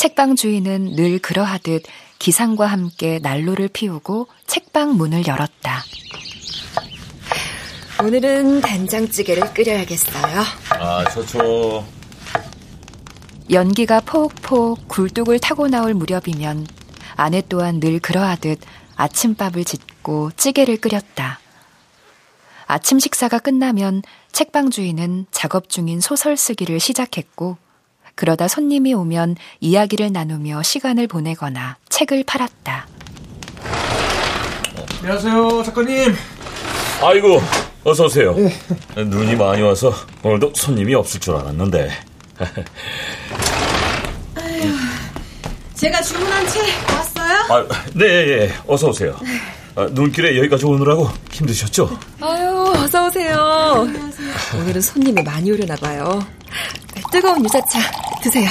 책방 0.01 0.35
주인은 0.35 0.97
늘 0.97 1.19
그러하듯 1.19 1.83
기상과 2.19 2.65
함께 2.67 3.19
난로를 3.19 3.69
피우고 3.69 4.29
책방 4.47 4.97
문을 4.97 5.27
열었다. 5.27 5.83
오늘은 8.03 8.63
된장찌개를 8.63 9.53
끓여야겠어요. 9.53 10.43
아, 10.71 11.05
좋죠. 11.11 11.87
연기가 13.51 14.01
폭폭 14.01 14.89
굴뚝을 14.89 15.39
타고 15.39 15.69
나올 15.69 15.93
무렵이면 15.93 16.67
아내 17.17 17.43
또한 17.47 17.79
늘 17.79 18.01
그러하듯 18.01 18.59
아침밥을 18.97 19.65
짓고 19.65 20.31
찌개를 20.35 20.79
끓였다. 20.79 21.41
아침 22.67 22.99
식사가 22.99 23.39
끝나면 23.39 24.01
책방 24.33 24.71
주인은 24.71 25.27
작업 25.31 25.69
중인 25.69 26.01
소설 26.01 26.39
쓰기를 26.39 26.81
시작했고 26.81 27.59
그러다 28.21 28.49
손님이 28.49 28.93
오면 28.93 29.37
이야기를 29.61 30.13
나누며 30.13 30.63
시간을 30.63 31.07
보내거나 31.07 31.79
책을 31.89 32.25
팔았다. 32.27 32.87
안녕하세요, 35.01 35.63
작가님. 35.63 36.15
아이고, 37.03 37.41
어서 37.83 38.05
오세요. 38.05 38.37
눈이 38.95 39.37
많이 39.37 39.63
와서 39.63 39.95
오늘도 40.23 40.53
손님이 40.55 40.95
없을 40.97 41.19
줄 41.19 41.35
알았는데. 41.35 41.91
아유, 44.37 44.73
제가 45.73 46.03
주문한 46.03 46.47
채 46.47 46.61
왔어요? 46.93 47.37
아, 47.49 47.67
네, 47.95 48.05
예, 48.05 48.53
어서 48.67 48.91
오세요. 48.91 49.17
아, 49.77 49.85
눈길에 49.93 50.37
여기까지 50.39 50.67
오느라고 50.67 51.09
힘드셨죠? 51.31 51.99
아유, 52.21 52.73
어서 52.77 53.07
오세요. 53.07 53.87
오늘은 54.59 54.81
손님이 54.81 55.23
많이 55.23 55.51
오려나 55.51 55.77
봐요. 55.77 56.27
뜨거운 57.13 57.45
유자차 57.45 57.79
드세요. 58.23 58.51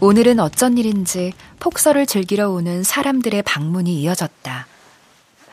오늘은 0.00 0.40
어쩐 0.40 0.76
일인지 0.76 1.32
폭설을 1.60 2.06
즐기러 2.06 2.50
오는 2.50 2.82
사람들의 2.82 3.42
방문이 3.42 4.00
이어졌다. 4.02 4.66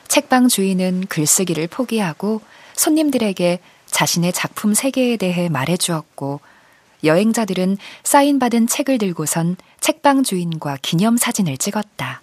책방 0.07 0.47
주인은 0.47 1.05
글쓰기를 1.07 1.67
포기하고 1.67 2.41
손님들에게 2.75 3.59
자신의 3.85 4.33
작품 4.33 4.73
세계에 4.73 5.17
대해 5.17 5.47
말해주었고 5.49 6.41
여행자들은 7.03 7.77
사인받은 8.03 8.67
책을 8.67 8.97
들고선 8.97 9.57
책방 9.79 10.23
주인과 10.23 10.77
기념사진을 10.81 11.57
찍었다. 11.57 12.22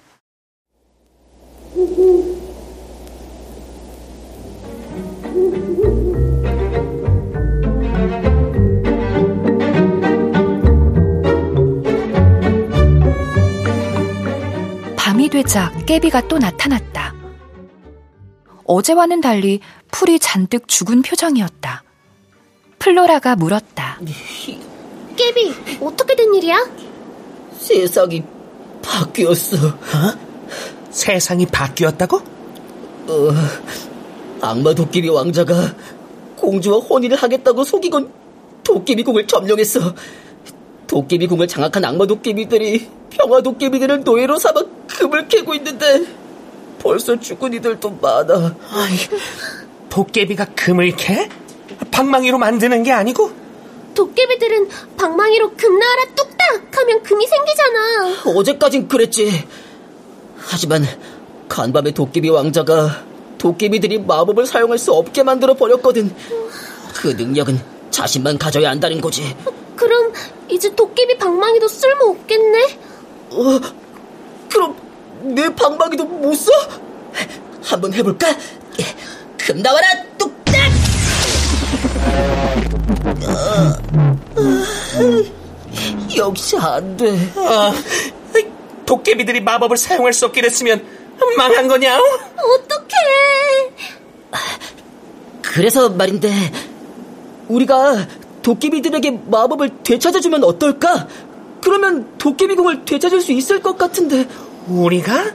밤이 14.97 15.29
되자 15.29 15.73
깨비가 15.87 16.27
또 16.27 16.39
나타났다. 16.39 17.15
어제와는 18.65 19.21
달리 19.21 19.61
풀이 19.93 20.19
잔뜩 20.19 20.67
죽은 20.67 21.03
표정이었다. 21.03 21.85
플로라가 22.81 23.37
물었다. 23.37 24.01
깨비, 25.17 25.55
어떻게 25.81 26.17
된 26.17 26.35
일이야? 26.35 26.69
세상이 27.59 28.25
바뀌었어. 28.83 29.69
어? 29.69 30.31
세상이 30.91 31.47
바뀌었다고? 31.47 32.17
어, 32.17 33.31
악마 34.41 34.75
도깨비 34.75 35.09
왕자가 35.09 35.75
공주와 36.37 36.79
혼인을 36.79 37.17
하겠다고 37.17 37.65
속이곤 37.65 38.11
도깨비 38.65 39.03
궁을 39.05 39.27
점령했어. 39.27 39.95
도깨비 40.87 41.27
궁을 41.29 41.47
장악한 41.47 41.85
악마 41.85 42.07
도깨비들이 42.07 42.89
평화 43.11 43.41
도깨비들을 43.41 44.03
노예로 44.03 44.39
삼아 44.39 44.63
금을 44.89 45.29
캐고 45.29 45.55
있는데 45.55 46.05
벌써 46.79 47.19
죽은 47.19 47.53
이들도 47.55 47.91
많아. 48.01 48.57
아이, 48.73 48.97
도깨비가 49.91 50.47
금을 50.57 50.97
캐? 50.97 51.29
방망이로 51.91 52.39
만드는 52.39 52.83
게 52.83 52.93
아니고? 52.93 53.31
도깨비들은 53.95 54.69
방망이로 54.97 55.53
금 55.57 55.79
나와라 55.79 56.05
뚝딱 56.15 56.79
하면 56.81 57.03
금이 57.03 57.27
생기잖아. 57.27 58.39
어제까진 58.39 58.89
그랬지. 58.89 59.47
하지만 60.51 60.85
간밤에 61.49 61.93
도깨비 61.93 62.29
왕자가 62.29 63.05
도깨비들이 63.39 64.01
마법을 64.01 64.47
사용할 64.47 64.79
수 64.79 64.93
없게 64.93 65.23
만들어 65.23 65.55
버렸거든. 65.55 66.13
그 66.93 67.09
능력은 67.09 67.61
자신만 67.91 68.37
가져야 68.37 68.71
한다는 68.71 69.01
거지. 69.01 69.37
그럼 69.77 70.13
이제 70.49 70.75
도깨비 70.75 71.19
방망이도 71.19 71.69
쓸모 71.69 72.05
없겠네. 72.11 72.79
어, 73.31 73.61
그럼 74.53 74.77
내 75.23 75.55
방망이도 75.55 76.05
못 76.05 76.35
써? 76.35 76.51
한번 77.63 77.95
해볼까? 77.95 78.37
금 79.39 79.63
나와라 79.63 79.87
뚝딱! 80.19 80.55
어, 83.27 84.43
어, 84.97 85.25
역시 86.17 86.57
안 86.57 86.97
돼. 86.97 87.15
어, 87.37 87.73
도깨비들이 88.91 89.41
마법을 89.43 89.77
사용할 89.77 90.13
수 90.13 90.27
없게 90.27 90.43
됐으면 90.43 90.83
망한 91.39 91.69
거냐? 91.69 91.97
어떡해. 91.97 93.71
그래서 95.43 95.89
말인데 95.91 96.33
우리가 97.47 98.09
도깨비들에게 98.43 99.21
마법을 99.27 99.85
되찾아주면 99.85 100.43
어떨까? 100.43 101.07
그러면 101.61 102.19
도깨비궁을 102.19 102.85
되찾을 102.85 103.21
수 103.21 103.31
있을 103.31 103.63
것 103.63 103.79
같은데 103.79 104.27
우리가? 104.67 105.35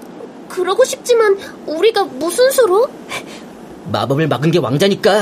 그러고 0.50 0.84
싶지만 0.84 1.38
우리가 1.66 2.04
무슨 2.04 2.52
수로? 2.52 2.90
마법을 3.86 4.28
막은 4.28 4.52
게 4.52 4.60
왕자니까 4.60 5.22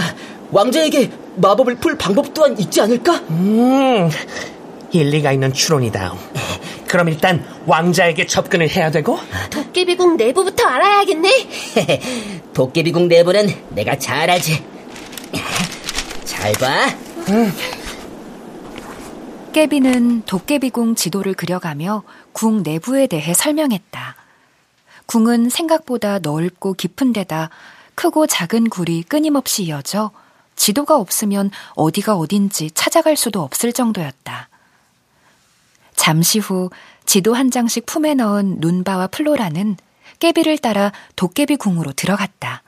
왕자에게 0.51 1.11
마법을 1.35 1.75
풀 1.75 1.99
방법 1.99 2.33
또한 2.33 2.57
있지 2.57 2.81
않을까? 2.81 3.13
음, 3.29 4.09
일리가 4.91 5.33
있는 5.33 5.53
추론이다. 5.53 6.15
그럼 6.93 7.09
일단 7.09 7.43
왕자에게 7.65 8.27
접근을 8.27 8.69
해야 8.69 8.91
되고 8.91 9.17
도깨비궁 9.49 10.15
내부부터 10.15 10.67
알아야겠네. 10.67 11.49
도깨비궁 12.53 13.07
내부는 13.07 13.47
내가 13.69 13.97
잘 13.97 14.29
알지. 14.29 14.63
잘 16.23 16.51
봐. 16.51 16.85
음. 17.29 17.51
깨비는 19.53 20.21
도깨비궁 20.27 20.93
지도를 20.93 21.33
그려가며 21.33 22.03
궁 22.31 22.61
내부에 22.61 23.07
대해 23.07 23.33
설명했다. 23.33 24.15
궁은 25.07 25.49
생각보다 25.49 26.19
넓고 26.19 26.73
깊은 26.73 27.11
데다 27.11 27.49
크고 27.95 28.27
작은 28.27 28.69
굴이 28.69 29.01
끊임없이 29.01 29.63
이어져 29.63 30.11
지도가 30.55 30.97
없으면 30.97 31.49
어디가 31.73 32.17
어딘지 32.17 32.69
찾아갈 32.69 33.17
수도 33.17 33.41
없을 33.41 33.73
정도였다. 33.73 34.49
잠시 35.95 36.39
후 36.39 36.69
지도 37.05 37.33
한 37.33 37.51
장씩 37.51 37.85
품에 37.85 38.13
넣은 38.15 38.57
눈바와 38.59 39.07
플로라는 39.07 39.77
깨비를 40.19 40.57
따라 40.57 40.91
도깨비 41.15 41.57
궁으로 41.57 41.91
들어갔다. 41.93 42.63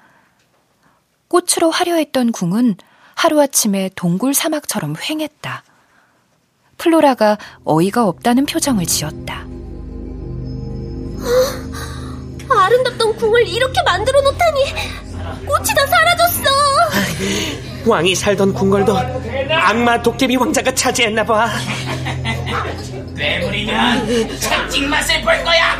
꽃으로 1.27 1.71
화려했던 1.71 2.31
궁은 2.31 2.75
하루아침에 3.15 3.89
동굴 3.95 4.33
사막처럼 4.33 4.93
휑했다. 4.93 5.61
플로라가 6.77 7.37
어이가 7.63 8.05
없다는 8.07 8.45
표정을 8.45 8.85
지었다. 8.85 9.45
아름답던 12.49 13.15
궁을 13.15 13.47
이렇게 13.47 13.81
만들어 13.83 14.21
놓다니 14.21 14.61
꽃이 15.45 15.65
다 15.75 15.85
사라졌어. 15.87 16.43
왕이 17.85 18.15
살던 18.15 18.53
궁궐도 18.53 18.97
악마 19.49 20.01
도깨비 20.01 20.35
왕자가 20.35 20.73
차지했나 20.73 21.23
봐. 21.23 21.49
괴물이면 23.17 24.39
참찍 24.39 24.87
맛을 24.87 25.21
볼 25.21 25.43
거야. 25.43 25.79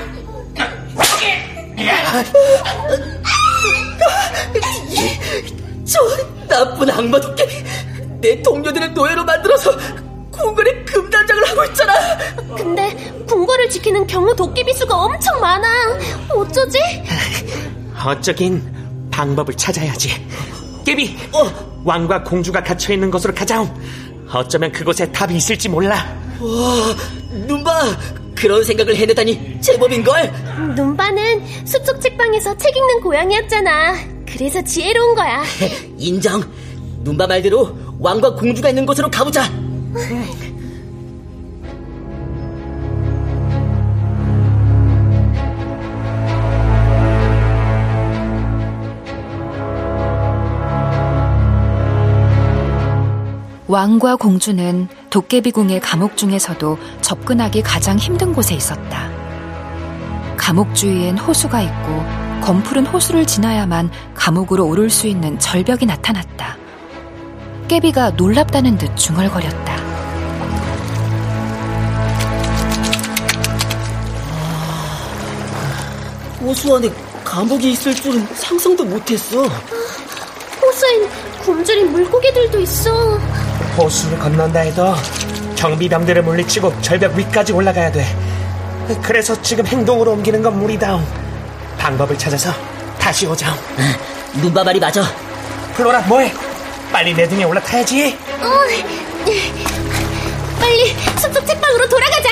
저 5.86 6.00
나쁜 6.48 6.90
악마 6.90 7.20
도깨비 7.20 7.64
내 8.22 8.42
동료들을 8.42 8.94
노예로 8.94 9.24
만들어서 9.24 9.72
궁궐에 10.32 10.84
금단장을 10.86 11.50
하고 11.50 11.64
있잖아. 11.66 11.94
근데 12.58 12.96
궁궐을 13.28 13.70
지키는 13.70 14.08
경호 14.08 14.36
도깨비 14.36 14.74
수가 14.74 14.96
엄청 14.96 15.40
많아. 15.40 15.68
어쩌지? 16.30 16.80
어쩌긴 18.06 18.62
방법을 19.12 19.56
찾아야지. 19.56 20.12
깨비, 20.86 21.18
어. 21.32 21.82
왕과 21.84 22.24
공주가 22.24 22.62
갇혀 22.62 22.94
있는 22.94 23.10
곳으로 23.10 23.34
가자옹. 23.34 23.74
어쩌면 24.32 24.72
그곳에 24.72 25.10
답이 25.12 25.36
있을지 25.36 25.70
몰라. 25.70 26.06
와, 26.40 26.96
눈봐. 27.48 27.98
그런 28.36 28.64
생각을 28.64 28.96
해내다니 28.96 29.62
제법인걸. 29.62 30.34
눈바는 30.76 31.66
숲속 31.66 32.02
책방에서 32.02 32.58
책 32.58 32.76
읽는 32.76 33.02
고양이였잖아. 33.02 33.96
그래서 34.28 34.62
지혜로운 34.62 35.16
거야. 35.16 35.44
인정. 35.98 36.44
눈바 37.04 37.28
말대로 37.28 37.78
왕과 38.00 38.36
공주가 38.36 38.70
있는 38.70 38.86
곳으로 38.86 39.10
가보자. 39.10 39.50
왕과 53.68 54.16
공주는 54.18 54.88
도깨비궁의 55.10 55.80
감옥 55.80 56.18
중에서도 56.18 56.78
접근하기 57.02 57.64
가장 57.64 57.98
힘든 57.98 58.32
곳에 58.32 58.54
있었다. 58.54 59.10
감옥 60.38 60.76
주위엔 60.76 61.18
호수가 61.18 61.62
있고 61.62 62.04
검푸른 62.42 62.86
호수를 62.86 63.26
지나야만 63.26 63.90
감옥으로 64.14 64.68
오를 64.68 64.92
수 64.92 65.08
있는 65.08 65.40
절벽이 65.40 65.88
나타났다. 65.88 66.58
깨비가 67.68 68.12
놀랍다는 68.12 68.78
듯 68.78 68.96
중얼거렸다. 68.96 69.76
호수 76.42 76.76
안에 76.76 76.92
감옥이 77.24 77.72
있을 77.72 77.96
줄은 77.96 78.28
상상도 78.36 78.86
못했어. 78.86 79.42
호수엔 80.62 81.10
굶주린 81.42 81.92
물고기들도 81.92 82.60
있어. 82.60 83.20
호수를 83.78 84.18
건넌다 84.20 84.62
해도 84.62 84.96
경비병들을 85.58 86.24
물리치고 86.24 86.82
절벽 86.82 87.16
위까지 87.16 87.54
올라가야 87.54 87.92
돼. 87.92 88.06
그래서 89.02 89.40
지금 89.42 89.66
행동으로 89.66 90.12
옮기는 90.14 90.42
건 90.42 90.60
무리다움. 90.60 91.06
방법을 91.78 92.18
찾아서 92.18 92.52
다시 93.00 93.26
오자. 93.28 93.56
눈바 94.36 94.64
말이 94.64 94.80
맞아. 94.80 95.04
플로라 95.76 96.02
뭐해? 96.02 96.34
빨리 96.92 97.14
내 97.14 97.28
등에 97.28 97.44
올라타야지. 97.44 98.18
어, 98.42 98.50
빨리 100.60 100.96
숲속 101.20 101.46
책방으로 101.46 101.88
돌아가자. 101.90 102.30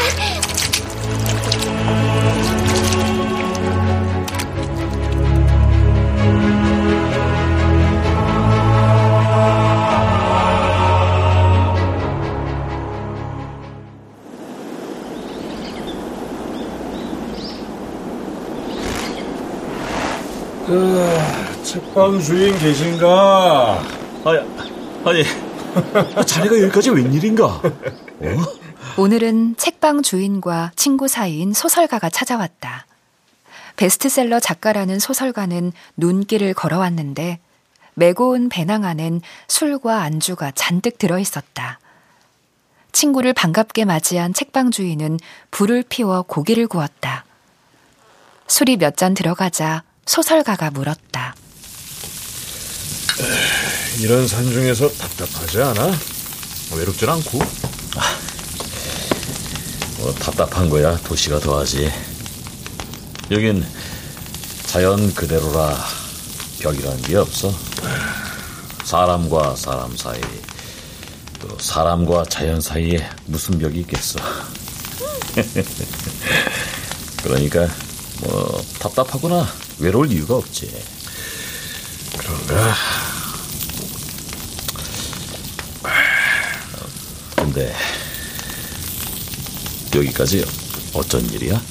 그, 20.65 21.63
책방 21.63 22.19
주인 22.21 22.57
계신가? 22.57 23.79
아니, 24.25 24.39
아니, 25.05 25.23
자네가 26.25 26.61
여기까지 26.61 26.91
웬일인가? 26.91 27.45
어? 27.45 27.61
오늘은 28.97 29.55
책방 29.57 30.03
주인과 30.03 30.71
친구 30.75 31.07
사이인 31.07 31.53
소설가가 31.53 32.09
찾아왔다. 32.09 32.85
베스트셀러 33.75 34.39
작가라는 34.39 34.99
소설가는 34.99 35.73
눈길을 35.97 36.53
걸어왔는데 36.53 37.39
메고 37.95 38.29
온 38.29 38.49
배낭 38.49 38.85
안엔 38.85 39.21
술과 39.47 40.01
안주가 40.01 40.51
잔뜩 40.51 40.97
들어 40.97 41.17
있었다. 41.19 41.79
친구를 42.91 43.33
반갑게 43.33 43.85
맞이한 43.85 44.33
책방 44.33 44.69
주인은 44.71 45.19
불을 45.51 45.83
피워 45.89 46.21
고기를 46.21 46.67
구웠다. 46.67 47.25
술이 48.47 48.77
몇 48.77 48.95
잔 48.95 49.15
들어가자 49.15 49.81
소설가가 50.05 50.71
물었다. 50.71 51.35
이런 53.99 54.27
산중에서 54.27 54.89
답답하지 54.89 55.61
않아? 55.61 55.91
외롭진 56.75 57.07
않고? 57.09 57.39
뭐 59.99 60.13
답답한 60.15 60.69
거야 60.69 60.97
도시가 60.97 61.39
더하지. 61.39 61.91
여긴 63.31 63.65
자연 64.65 65.13
그대로라 65.13 65.77
벽이란 66.59 67.01
게 67.03 67.15
없어. 67.15 67.53
사람과 68.83 69.55
사람 69.55 69.95
사이, 69.95 70.19
또 71.39 71.57
사람과 71.59 72.25
자연 72.25 72.59
사이에 72.59 73.07
무슨 73.25 73.57
벽이 73.57 73.79
있겠어. 73.81 74.19
그러니까 77.23 77.67
뭐 78.21 78.61
답답하거나 78.79 79.47
외로울 79.83 80.09
이유가 80.13 80.37
없지. 80.37 80.71
그런가? 82.17 82.73
근데 87.35 87.75
여기까지 89.93 90.45
어쩐 90.93 91.29
일이야? 91.31 91.61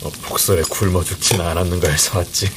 어, 0.00 0.10
폭설에 0.22 0.62
굶어 0.62 1.04
죽진 1.04 1.42
않았는가 1.42 1.90
해서 1.90 2.20
왔지. 2.20 2.50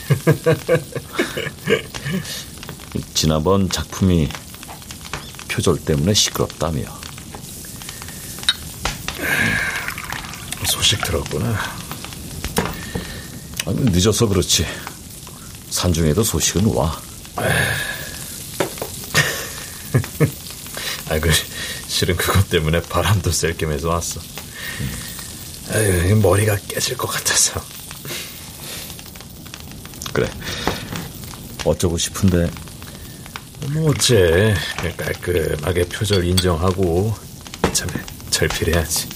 지난번 3.14 3.70
작품이 3.70 4.30
표절 5.50 5.78
때문에 5.80 6.14
시끄럽다며. 6.14 6.84
소식 10.66 11.04
들었구나. 11.04 11.83
아니, 13.66 13.80
늦어서 13.92 14.28
그렇지. 14.28 14.66
산중에도 15.70 16.24
소식은 16.24 16.66
와. 16.74 17.02
아, 21.10 21.20
그, 21.20 21.32
실은 21.88 22.16
그것 22.18 22.50
때문에 22.50 22.82
바람도 22.82 23.32
쐴 23.32 23.56
겸해서 23.58 23.90
왔어. 23.90 24.20
아유, 25.72 26.16
머리가 26.16 26.58
깨질 26.68 26.98
것 26.98 27.08
같아서. 27.08 27.64
그래. 30.12 30.30
어쩌고 31.64 31.98
싶은데. 31.98 32.52
뭐, 33.70 33.92
어째. 33.92 34.56
깔끔하게 34.98 35.86
표절 35.86 36.26
인정하고, 36.26 37.16
참, 37.72 37.88
절필해야지. 38.30 39.13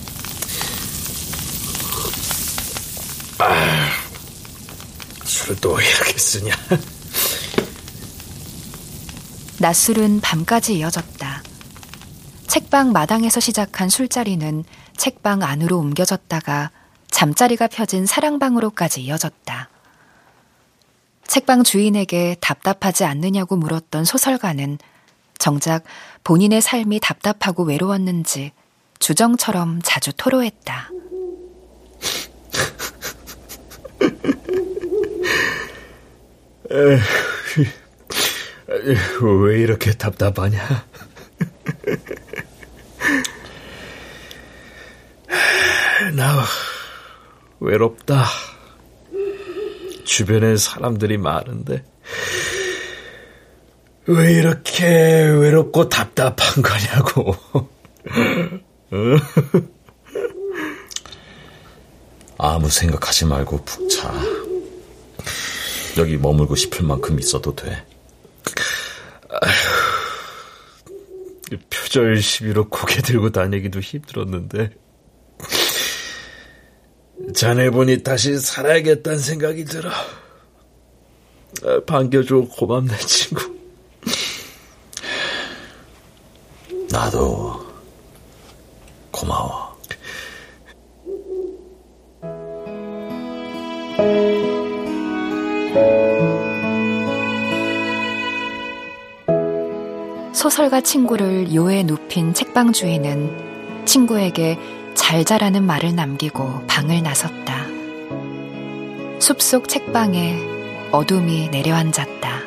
또 5.68 5.78
이렇게 5.82 6.18
쓰냐. 6.18 6.54
낮술은 9.60 10.22
밤까지 10.22 10.78
이어졌다. 10.78 11.44
책방 12.48 12.94
마당에서 12.94 13.42
시작한 13.42 13.90
술자리는 13.90 14.64
책방 14.96 15.44
안으로 15.44 15.78
옮겨졌다가 15.80 16.72
잠자리가 17.12 17.68
펴진 17.68 18.06
사랑방으로까지 18.06 19.02
이어졌다. 19.02 19.70
책방 21.28 21.66
주인에게 21.66 22.38
답답하지 22.40 23.04
않느냐고 23.04 23.58
물었던 23.58 24.06
소설가는 24.06 24.78
정작 25.38 25.84
본인의 26.24 26.62
삶이 26.62 27.02
답답하고 27.02 27.64
외로웠는지 27.64 28.54
주정처럼 29.00 29.82
자주 29.84 30.14
토로했다. 30.14 30.92
왜 39.22 39.60
이렇게 39.60 39.94
답답하냐? 39.94 40.86
나 46.16 46.44
외롭다. 47.60 48.26
주변에 50.06 50.56
사람들이 50.58 51.18
많은데 51.18 51.84
왜 54.06 54.34
이렇게 54.34 54.86
외롭고 54.86 55.90
답답한 55.90 56.64
거냐고. 56.64 57.36
아무 62.38 62.70
생각하지 62.70 63.26
말고 63.26 63.64
푹 63.66 63.90
자. 63.90 64.14
여기 65.98 66.18
머물고 66.18 66.56
싶을 66.56 66.86
만큼 66.86 67.20
있어도 67.20 67.56
돼. 67.56 67.86
표절 71.70 72.22
시비로 72.22 72.70
고개 72.70 73.02
들고 73.02 73.32
다니기도 73.32 73.80
힘들었는데 73.80 74.72
자네 77.34 77.70
보니 77.70 78.04
다시 78.04 78.38
살아야겠다는 78.38 79.20
생각이 79.20 79.66
들어. 79.66 79.90
반겨줘 81.86 82.48
고맙네 82.52 82.98
친구. 83.00 83.58
나도 86.92 87.67
소설가 100.50 100.80
친구를 100.80 101.54
요에 101.54 101.84
눕힌 101.84 102.34
책방 102.34 102.72
주인은 102.72 103.84
친구에게 103.84 104.58
잘 104.94 105.26
자라는 105.26 105.66
말을 105.66 105.94
남기고 105.94 106.62
방을 106.68 107.04
나섰다. 107.04 107.66
숲속 109.20 109.68
책방에 109.68 110.38
어둠이 110.94 111.50
내려앉았다. 111.50 112.40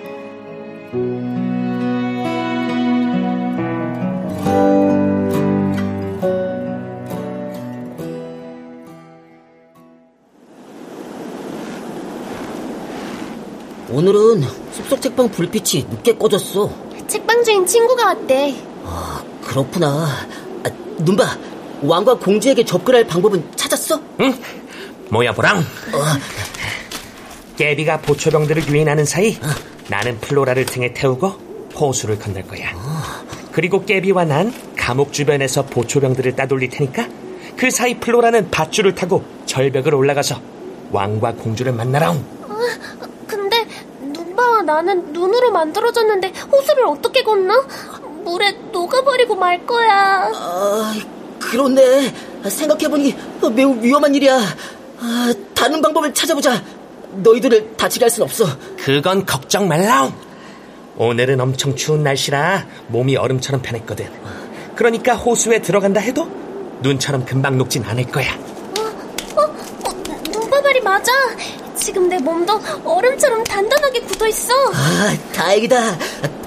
오늘은 13.92 14.42
숲속 14.72 15.02
책방 15.02 15.28
불빛이 15.32 15.84
늦게 15.90 16.16
꺼졌어. 16.16 16.89
책방 17.10 17.42
주인 17.42 17.66
친구가 17.66 18.06
왔대. 18.06 18.54
아, 18.84 19.20
그렇구나. 19.42 20.06
아, 20.64 20.70
눈바, 20.98 21.24
왕과 21.82 22.14
공주에게 22.14 22.64
접근할 22.64 23.04
방법은 23.04 23.50
찾았어? 23.56 24.00
응. 24.20 24.38
뭐야, 25.08 25.32
보랑? 25.32 25.58
어. 25.58 25.64
깨비가 27.56 28.00
보초병들을 28.00 28.68
유인하는 28.68 29.04
사이 29.04 29.36
어. 29.42 29.48
나는 29.88 30.20
플로라를 30.20 30.66
등에 30.66 30.94
태우고 30.94 31.28
호수를 31.74 32.16
건널 32.20 32.46
거야. 32.46 32.70
어. 32.76 33.02
그리고 33.50 33.84
깨비와 33.84 34.24
난 34.24 34.54
감옥 34.76 35.12
주변에서 35.12 35.66
보초병들을 35.66 36.36
따돌릴 36.36 36.70
테니까 36.70 37.08
그 37.56 37.72
사이 37.72 37.98
플로라는 37.98 38.52
밧줄을 38.52 38.94
타고 38.94 39.24
절벽을 39.46 39.94
올라가서 39.96 40.40
왕과 40.92 41.32
공주를 41.34 41.72
만나라. 41.72 42.12
어, 42.12 42.22
나는 44.70 45.12
눈으로 45.12 45.50
만들어졌는데 45.50 46.33
호수를 46.52 46.87
어떻게 46.87 47.24
건너? 47.24 47.54
물에 48.22 48.52
녹아버리고 48.70 49.35
말 49.35 49.66
거야. 49.66 50.30
아, 50.33 50.94
그렇네. 51.40 52.14
생각해보니 52.48 53.16
매우 53.56 53.76
위험한 53.83 54.14
일이야. 54.14 54.38
아, 55.00 55.35
다른 55.54 55.83
방법을 55.83 56.14
찾아보자. 56.14 56.62
너희들을 57.12 57.76
다치게 57.76 58.04
할 58.04 58.11
순 58.11 58.22
없어. 58.22 58.46
그건 58.78 59.26
걱정 59.26 59.66
말라. 59.66 60.12
오늘은 60.96 61.40
엄청 61.40 61.74
추운 61.74 62.04
날씨라 62.04 62.66
몸이 62.88 63.16
얼음처럼 63.16 63.62
변했거든. 63.62 64.09
그러니까 64.76 65.14
호수에 65.16 65.61
들어간다 65.62 65.98
해도 66.00 66.28
눈처럼 66.83 67.24
금방 67.24 67.59
녹진 67.59 67.83
않을 67.85 68.04
거야. 68.04 68.35
어, 68.37 68.80
어, 69.37 69.42
어 69.42 70.22
누가 70.30 70.61
말이 70.61 70.80
맞아. 70.80 71.11
지금 71.80 72.08
내 72.08 72.18
몸도 72.18 72.60
얼음처럼 72.84 73.42
단단하게 73.44 74.00
굳어 74.00 74.28
있어. 74.28 74.52
아, 74.72 75.16
다행이다. 75.32 75.98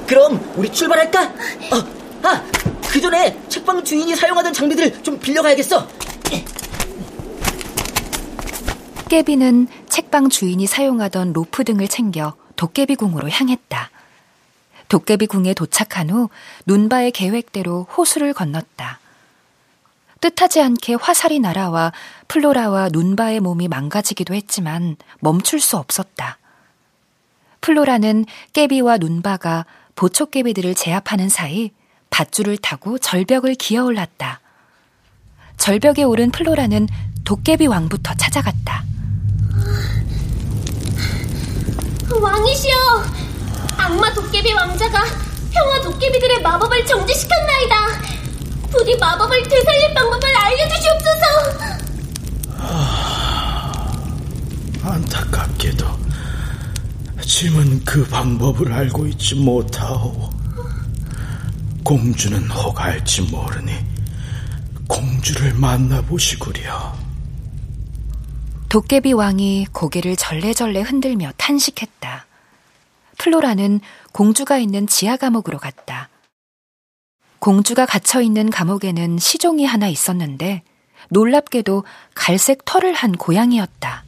그럼 0.08 0.54
우리 0.56 0.72
출발할까? 0.72 1.24
어, 1.24 2.28
아, 2.28 2.44
그 2.90 3.02
전에 3.02 3.38
책방 3.50 3.84
주인이 3.84 4.16
사용하던 4.16 4.54
장비들 4.54 5.02
좀 5.02 5.20
빌려가야겠어. 5.20 5.88
깨비는 9.10 9.68
책방 9.90 10.30
주인이 10.30 10.66
사용하던 10.66 11.34
로프 11.34 11.64
등을 11.64 11.88
챙겨 11.88 12.36
도깨비궁으로 12.56 13.30
향했다. 13.30 13.90
도깨비궁에 14.90 15.56
도착한 15.56 16.10
후 16.10 16.30
눈바의 16.66 17.12
계획대로 17.12 17.88
호수를 17.98 18.34
건넜다. 18.34 19.00
뜻하지 20.24 20.62
않게 20.62 20.94
화살이 20.94 21.40
날아와 21.40 21.92
플로라와 22.30 22.88
눈바의 22.94 23.42
몸이 23.42 23.68
망가지기도 23.68 24.34
했지만 24.34 24.96
멈출 25.20 25.60
수 25.60 25.76
없었다. 25.76 26.38
플로라는 27.60 28.26
깨비와 28.54 29.00
눈바가 29.00 29.66
보초깨비들을 29.96 30.76
제압하는 30.76 31.28
사이 31.28 31.72
밧줄을 32.10 32.58
타고 32.58 32.98
절벽을 32.98 33.56
기어올랐다. 33.56 34.40
절벽에 35.58 36.04
오른 36.04 36.32
플로라는 36.32 36.88
도깨비 37.26 37.68
왕부터 37.68 38.14
찾아갔다. 38.16 38.86
왕이시여! 42.22 42.76
악마 43.78 44.14
도깨비 44.14 44.54
왕자가 44.54 45.04
평화 45.52 45.82
도깨비들의 45.82 46.42
마법을 46.42 46.86
정지시켰나이다. 46.86 48.23
부디 48.74 48.98
마법을 48.98 49.44
되살릴 49.44 49.94
방법을 49.94 50.36
알려주시옵소서. 50.36 51.26
아, 52.58 53.84
안타깝게도 54.82 55.86
짐은 57.22 57.86
그 57.86 58.04
방법을 58.08 58.74
알고 58.74 59.06
있지 59.08 59.36
못하오. 59.36 60.32
공주는 61.84 62.50
혹 62.50 62.82
알지 62.82 63.22
모르니 63.24 63.74
공주를 64.88 65.54
만나보시구려. 65.54 66.96
도깨비 68.70 69.14
왕이 69.14 69.68
고개를 69.72 70.16
절레절레 70.16 70.82
흔들며 70.82 71.32
탄식했다. 71.38 72.26
플로라는 73.20 73.82
공주가 74.12 74.58
있는 74.58 74.88
지하 74.88 75.16
감옥으로 75.16 75.60
갔다. 75.60 76.10
공주가 77.44 77.86
갇혀 77.86 78.22
있는 78.22 78.50
감옥에는 78.50 79.18
시종이 79.18 79.66
하나 79.66 79.90
있었는데 79.90 80.64
놀랍게도 81.10 81.84
갈색 82.16 82.64
털을 82.64 82.94
한 82.94 83.12
고양이였다. 83.12 84.06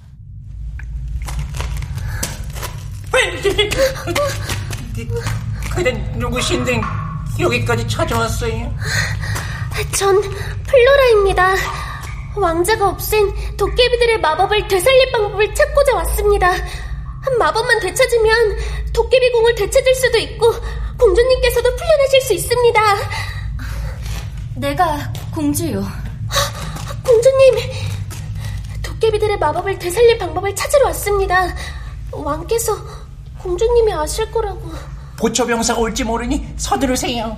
그댄 5.76 6.18
누구신데 6.18 6.80
여기까지 7.38 7.86
찾아왔어요? 7.90 8.74
전 9.98 10.22
플로라입니다. 10.22 11.56
왕자가 12.38 12.88
없앤 12.88 13.34
도깨비들의 13.58 14.22
마법을 14.22 14.66
되살릴 14.70 15.12
방법을 15.12 15.54
찾고자 15.54 15.94
왔습니다. 15.94 16.54
마법만 17.40 17.80
되찾으면 17.80 18.58
도깨비 18.94 19.32
공을 19.32 19.56
되찾을 19.56 19.96
수도 19.96 20.18
있고 20.20 20.54
공주님께서도 21.00 21.76
풀려나실 21.76 22.22
수 22.22 22.34
있습니다. 22.34 22.82
내가 24.56 25.12
공주요. 25.34 25.86
공주님, 27.04 27.56
도깨비들의 28.82 29.38
마법을 29.38 29.78
되살릴 29.78 30.18
방법을 30.18 30.56
찾으러 30.56 30.86
왔습니다. 30.88 31.54
왕께서 32.12 32.76
공주님이 33.40 33.94
아실 33.94 34.32
거라고. 34.32 34.72
보초병사가 35.18 35.80
올지 35.80 36.04
모르니 36.04 36.48
서두르세요. 36.58 37.38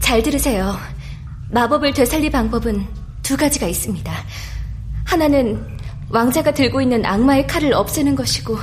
잘 0.00 0.22
들으세요. 0.22 0.76
마법을 1.50 1.92
되살릴 1.94 2.30
방법은 2.30 2.86
두 3.22 3.36
가지가 3.36 3.66
있습니다. 3.66 4.12
하나는 5.04 5.71
왕자가 6.12 6.52
들고 6.52 6.82
있는 6.82 7.04
악마의 7.06 7.46
칼을 7.46 7.72
없애는 7.72 8.14
것이고, 8.14 8.58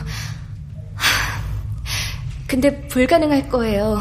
근데 2.47 2.87
불가능할 2.87 3.49
거예요. 3.49 3.99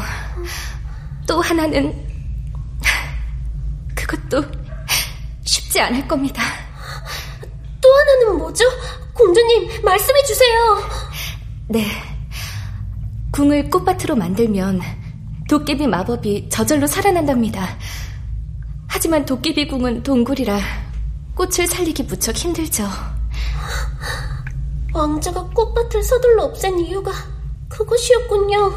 또 1.27 1.41
하나는, 1.41 2.07
그것도 3.95 4.43
쉽지 5.43 5.81
않을 5.81 6.07
겁니다. 6.07 6.43
또 7.81 7.89
하나는 7.89 8.37
뭐죠? 8.37 8.65
공주님, 9.13 9.83
말씀해 9.83 10.23
주세요. 10.23 10.89
네. 11.69 11.87
궁을 13.31 13.69
꽃밭으로 13.69 14.15
만들면 14.15 14.81
도깨비 15.49 15.87
마법이 15.87 16.49
저절로 16.49 16.85
살아난답니다. 16.85 17.77
하지만 18.87 19.25
도깨비 19.25 19.67
궁은 19.67 20.03
동굴이라 20.03 20.59
꽃을 21.35 21.67
살리기 21.67 22.03
무척 22.03 22.35
힘들죠. 22.35 22.87
왕자가 24.93 25.43
꽃밭을 25.53 26.03
서둘러 26.03 26.43
없앤 26.45 26.79
이유가 26.79 27.11
그것이었군요. 27.69 28.75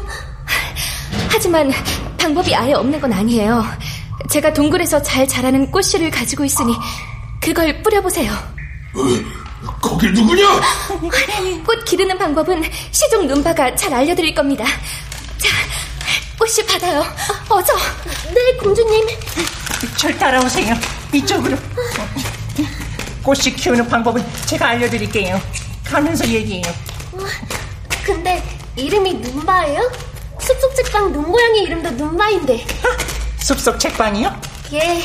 하지만 1.29 1.71
방법이 2.17 2.55
아예 2.55 2.73
없는 2.73 3.01
건 3.01 3.11
아니에요. 3.11 3.65
제가 4.29 4.53
동굴에서 4.53 5.01
잘 5.01 5.27
자라는 5.27 5.71
꽃씨를 5.71 6.11
가지고 6.11 6.45
있으니 6.45 6.75
그걸 7.41 7.81
뿌려보세요. 7.81 8.31
거기 9.81 10.09
누구냐? 10.11 10.61
꽃 11.65 11.83
기르는 11.85 12.17
방법은 12.17 12.63
시종 12.91 13.27
눈바가 13.27 13.75
잘 13.75 13.93
알려드릴 13.93 14.33
겁니다. 14.33 14.65
자, 15.37 15.49
꽃씨 16.37 16.65
받아요. 16.65 16.99
어서. 17.49 17.73
네, 18.33 18.57
공주님. 18.57 19.07
절 19.97 20.17
따라오세요. 20.17 20.75
이쪽으로. 21.13 21.57
꽃이 23.23 23.55
키우는 23.55 23.87
방법은 23.87 24.23
제가 24.45 24.67
알려드릴게요. 24.69 25.41
가면서 25.85 26.27
얘기해요. 26.27 26.65
근데 28.03 28.43
이름이 28.75 29.13
눈바예요? 29.15 29.91
숲속 30.39 30.75
책방 30.75 31.13
눈 31.13 31.31
모양의 31.31 31.63
이름도 31.63 31.91
눈바인데. 31.91 32.65
숲속 33.37 33.79
책방이요? 33.79 34.41
예, 34.73 35.01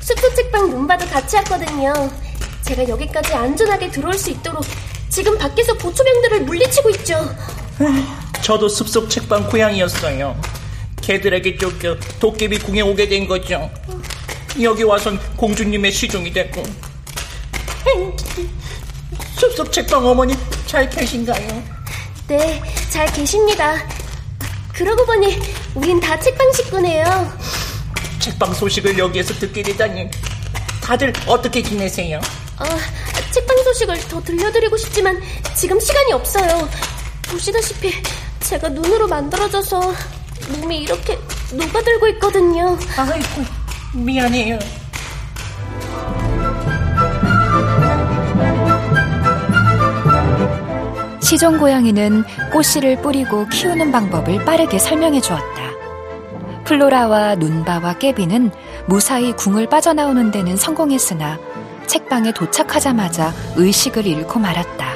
숲속 0.00 0.34
책방 0.36 0.70
눈바도 0.70 1.06
같이 1.08 1.36
왔거든요. 1.36 1.92
제가 2.62 2.88
여기까지 2.88 3.34
안전하게 3.34 3.90
들어올 3.90 4.14
수 4.14 4.30
있도록 4.30 4.64
지금 5.08 5.36
밖에서 5.36 5.74
보초병들을 5.74 6.42
물리치고 6.42 6.90
있죠. 6.90 7.34
저도 8.42 8.68
숲속 8.68 9.10
책방 9.10 9.48
고양이였어요. 9.50 10.40
개들에게 11.00 11.56
쫓겨 11.58 11.96
도깨비 12.20 12.60
궁에 12.60 12.80
오게 12.80 13.08
된 13.08 13.26
거죠. 13.26 13.70
여기 14.62 14.82
와선 14.84 15.18
공주님의 15.36 15.90
시종이 15.90 16.32
됐고. 16.32 16.62
숲속 19.36 19.72
책방 19.72 20.04
어머니 20.06 20.34
잘 20.66 20.88
계신가요? 20.88 21.62
네, 22.28 22.62
잘 22.90 23.10
계십니다. 23.12 23.76
그러고 24.72 25.04
보니 25.06 25.38
우린 25.74 26.00
다 26.00 26.18
책방 26.18 26.52
식구네요. 26.52 27.32
책방 28.18 28.54
소식을 28.54 28.98
여기에서 28.98 29.34
듣게 29.34 29.62
되다니. 29.62 30.10
다들 30.82 31.12
어떻게 31.26 31.62
지내세요? 31.62 32.18
어, 32.58 32.64
책방 33.32 33.62
소식을 33.64 34.08
더 34.08 34.20
들려드리고 34.22 34.76
싶지만 34.76 35.20
지금 35.54 35.78
시간이 35.80 36.12
없어요. 36.12 36.68
보시다시피 37.28 37.92
제가 38.40 38.68
눈으로 38.68 39.06
만들어져서 39.08 39.94
몸이 40.48 40.82
이렇게 40.82 41.18
녹아들고 41.52 42.08
있거든요. 42.08 42.78
아이고, 42.96 43.44
미안해요. 43.94 44.58
시종 51.26 51.58
고양이는 51.58 52.22
꽃씨를 52.52 53.02
뿌리고 53.02 53.48
키우는 53.48 53.90
방법을 53.90 54.44
빠르게 54.44 54.78
설명해 54.78 55.20
주었다. 55.20 55.72
플로라와 56.62 57.34
눈바와 57.34 57.98
깨비는 57.98 58.52
무사히 58.86 59.32
궁을 59.32 59.68
빠져나오는 59.68 60.30
데는 60.30 60.56
성공했으나 60.56 61.36
책방에 61.88 62.30
도착하자마자 62.30 63.32
의식을 63.56 64.06
잃고 64.06 64.38
말았다. 64.38 64.86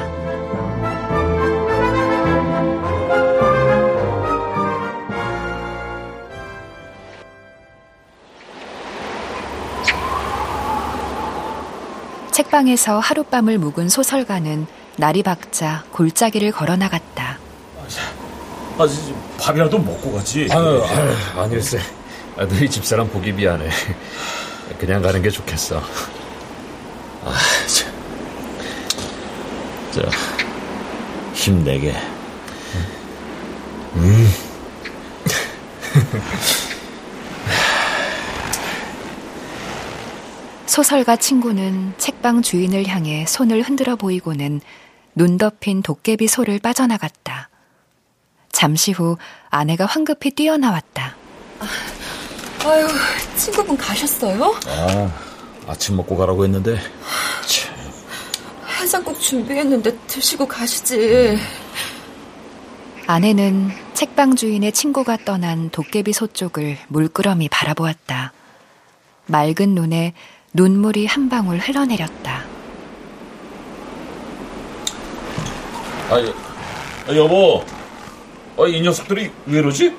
책방에서 12.31 13.01
하룻밤을 13.01 13.59
묵은 13.59 13.89
소설가는 13.89 14.69
날이 15.01 15.23
박자 15.23 15.85
골짜기를 15.93 16.53
걸어 16.53 16.77
나갔다. 16.77 17.39
아, 18.77 18.87
밥이라도 19.39 19.79
먹고 19.79 20.13
가지. 20.13 20.47
아유, 20.51 20.85
아유 20.85 21.41
아닐세. 21.41 21.81
너희 22.37 22.69
집사람 22.69 23.09
보기 23.09 23.33
미안해. 23.33 23.71
그냥 24.79 25.01
가는 25.01 25.23
게 25.23 25.31
좋겠어. 25.31 25.83
아, 27.25 27.33
참. 27.67 27.93
자, 29.91 30.03
힘내게. 31.33 31.95
음. 33.95 34.29
소설가 40.67 41.17
친구는 41.17 41.95
책방 41.97 42.43
주인을 42.43 42.87
향해 42.87 43.25
손을 43.27 43.63
흔들어 43.63 43.97
보이고는 43.97 44.61
눈 45.15 45.39
덮인 45.39 45.83
도깨비 45.83 46.27
소를 46.29 46.59
빠져나갔다. 46.59 47.49
잠시 48.51 48.93
후 48.93 49.17
아내가 49.49 49.87
황급히 49.87 50.31
뛰어나왔다. 50.33 51.17
아유, 52.65 52.89
친구분 53.37 53.77
가셨어요? 53.77 54.55
아, 54.67 55.13
아침 55.67 55.97
먹고 55.97 56.17
가라고 56.17 56.45
했는데. 56.45 56.79
참. 57.47 57.75
한상국 58.63 59.21
준비했는데 59.21 59.97
드시고 60.07 60.47
가시지. 60.47 61.39
아내는 63.07 63.71
책방 63.95 64.37
주인의 64.37 64.73
친구가 64.73 65.19
떠난 65.25 65.71
도깨비 65.71 66.13
소 66.13 66.27
쪽을 66.27 66.79
물끄러미 66.89 67.49
바라보았다. 67.49 68.33
맑은 69.27 69.75
눈에 69.75 70.15
눈물이 70.53 71.07
한 71.07 71.29
방울 71.29 71.59
흘러내렸다. 71.59 72.45
아, 76.11 77.15
여보. 77.15 77.65
아, 78.59 78.67
이 78.67 78.81
녀석들이 78.81 79.31
왜 79.47 79.59
이러지? 79.61 79.95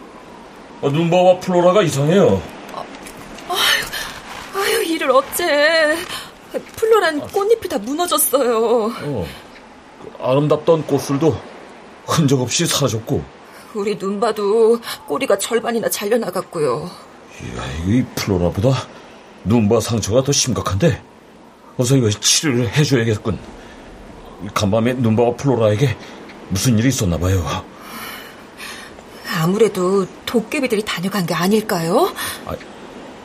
아, 0.82 0.88
눈바와 0.89 1.39
플로라가 1.39 1.82
이상해요. 1.84 2.41
아유, 3.47 3.84
아유, 4.55 4.84
이를 4.84 5.12
어째. 5.12 5.97
플로란 6.76 7.22
꽃잎이 7.22 7.70
다 7.70 7.78
무너졌어요. 7.78 8.93
어, 9.03 9.26
그 10.01 10.12
아름답던 10.24 10.86
꽃술도 10.86 11.39
흔적 12.05 12.41
없이 12.41 12.66
사라졌고. 12.66 13.24
우리 13.74 13.95
눈봐도 13.95 14.80
꼬리가 15.07 15.38
절반이나 15.38 15.88
잘려나갔고요. 15.89 16.89
이야, 17.41 17.64
이 17.88 18.03
플로라보다 18.16 18.70
눈바 19.45 19.80
상처가 19.80 20.22
더 20.24 20.32
심각한데 20.34 21.01
어서 21.78 21.95
이거 21.95 22.09
치료를 22.09 22.68
해줘야겠군. 22.76 23.39
간밤에 24.53 24.93
눈바와 24.93 25.35
플로라에게 25.35 25.97
무슨 26.49 26.77
일이 26.77 26.89
있었나 26.89 27.17
봐요. 27.17 27.65
아무래도 29.39 30.05
도깨비들이 30.25 30.83
다녀간 30.83 31.25
게 31.25 31.33
아닐까요? 31.33 32.13
아, 32.45 32.55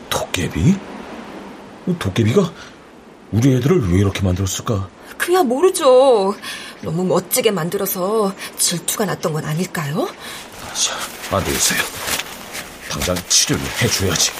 도깨비? 0.08 0.76
도깨비가 1.98 2.52
우리 3.32 3.54
애들을 3.56 3.92
왜 3.92 3.98
이렇게 3.98 4.22
만들었을까? 4.22 4.88
그야 5.18 5.42
모르죠. 5.42 6.34
너무 6.82 7.04
멋지게 7.04 7.50
만들어서 7.50 8.34
질투가 8.56 9.04
났던 9.06 9.32
건 9.32 9.44
아닐까요? 9.44 10.08
자, 10.74 11.36
안 11.36 11.44
되겠어요. 11.44 11.78
당장 12.90 13.16
치료를 13.28 13.64
해줘야지. 13.82 14.30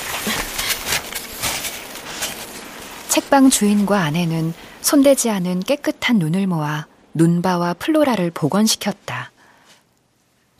책방 3.09 3.51
주인과 3.51 4.01
아내는 4.01 4.53
손대지 4.87 5.31
않은 5.31 5.65
깨끗한 5.65 6.21
눈을 6.21 6.47
모아 6.47 6.87
눈바와 7.13 7.75
플로라를 7.75 8.31
복원시켰다. 8.31 9.33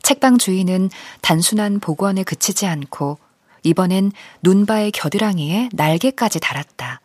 책방 0.03 0.37
주인은 0.37 0.89
단순한 1.21 1.79
복원에 1.79 2.23
그치지 2.23 2.65
않고 2.65 3.19
이번엔 3.63 4.11
눈바의 4.43 4.91
겨드랑이에 4.91 5.69
날개까지 5.71 6.41
달았다. 6.41 6.99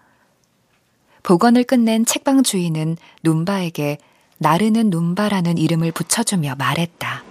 복원을 1.22 1.62
끝낸 1.62 2.04
책방 2.04 2.42
주인은 2.42 2.96
눈바에게 3.22 3.98
나르는 4.38 4.90
눈바라는 4.90 5.58
이름을 5.58 5.92
붙여주며 5.92 6.56
말했다. 6.56 7.22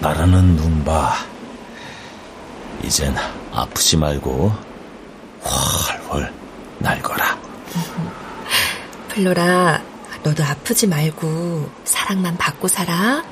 나르는 0.00 0.56
눈바. 0.56 1.12
이젠 2.82 3.14
아프지 3.52 3.98
말고 3.98 4.50
훨훨 5.44 6.41
날거라. 6.82 7.38
플로라, 9.08 9.82
너도 10.22 10.44
아프지 10.44 10.86
말고 10.86 11.70
사랑만 11.84 12.36
받고 12.36 12.68
살아. 12.68 13.22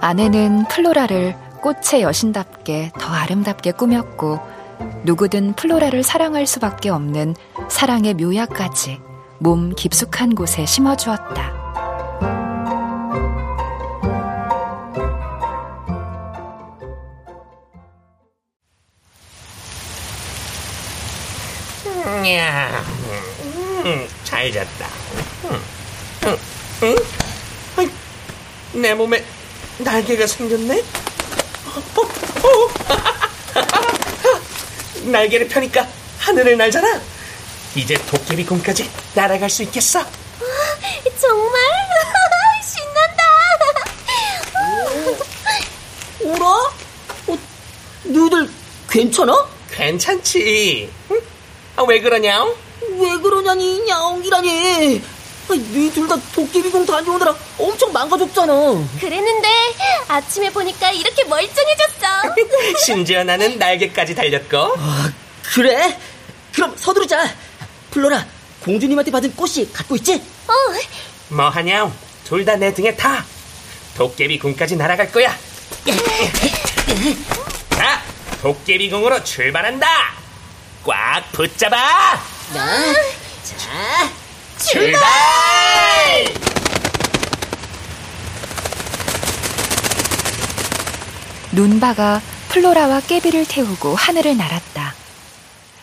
아내는 0.00 0.66
플로라를 0.68 1.34
꽃의 1.60 2.02
여신답게 2.02 2.92
더 2.98 3.12
아름답게 3.12 3.72
꾸몄고 3.72 4.38
누구든 5.04 5.54
플로라를 5.54 6.02
사랑할 6.02 6.46
수밖에 6.46 6.90
없는 6.90 7.34
사랑의 7.68 8.14
묘약까지 8.14 9.00
몸 9.38 9.74
깊숙한 9.74 10.34
곳에 10.34 10.64
심어주었다. 10.64 11.65
야, 22.34 22.84
음, 23.84 24.08
잘 24.24 24.50
잤다. 24.50 24.88
음, 25.44 25.62
음, 26.24 26.38
음? 26.82 26.96
아이, 27.76 27.88
내 28.72 28.94
몸에 28.94 29.24
날개가 29.78 30.26
생겼네? 30.26 30.82
어, 31.66 32.00
어. 32.00 32.70
날개를 35.10 35.46
펴니까 35.48 35.86
하늘을 36.18 36.56
날잖아. 36.56 37.00
이제 37.76 37.94
도깨비궁까지 38.06 38.90
날아갈 39.14 39.48
수 39.48 39.62
있겠어. 39.64 40.02
정말 41.20 41.60
신난다. 42.64 43.22
오라? 46.22 46.46
어, 47.28 47.38
너희들 48.04 48.50
괜찮아? 48.90 49.46
괜찮지. 49.70 50.90
응? 51.78 51.82
아, 51.82 51.82
왜 51.84 52.00
그러냐? 52.00 52.44
왜 52.98 53.16
그러냐니, 53.18 53.80
냐옹이라니. 53.86 55.02
너희둘 55.48 56.08
다 56.08 56.16
도깨비궁 56.34 56.84
다녀오느라 56.86 57.32
엄청 57.58 57.92
망가졌잖아. 57.92 58.52
그랬는데 59.00 59.48
아침에 60.08 60.50
보니까 60.50 60.90
이렇게 60.90 61.22
멀쩡해졌어. 61.24 62.34
심지어 62.84 63.22
나는 63.22 63.56
날개까지 63.58 64.14
달렸고. 64.16 64.56
아, 64.76 65.12
그래? 65.54 65.96
그럼 66.52 66.74
서두르자. 66.76 67.32
플로라, 67.92 68.26
공주님한테 68.64 69.10
받은 69.12 69.36
꽃이 69.36 69.70
갖고 69.72 69.94
있지? 69.96 70.14
어. 70.48 70.52
뭐 71.28 71.48
하냐? 71.48 71.92
둘 72.24 72.44
다 72.44 72.56
내 72.56 72.74
등에 72.74 72.94
타. 72.96 73.24
도깨비궁까지 73.96 74.74
날아갈 74.76 75.12
거야. 75.12 75.30
자, 77.70 78.02
도깨비궁으로 78.42 79.22
출발한다. 79.22 80.15
꽉 80.86 81.20
붙잡아. 81.32 81.76
나, 82.54 82.92
자, 83.42 84.08
출발! 84.56 85.00
눈바가 91.50 92.20
플로라와 92.50 93.00
깨비를 93.00 93.46
태우고 93.48 93.96
하늘을 93.96 94.36
날았다. 94.36 94.94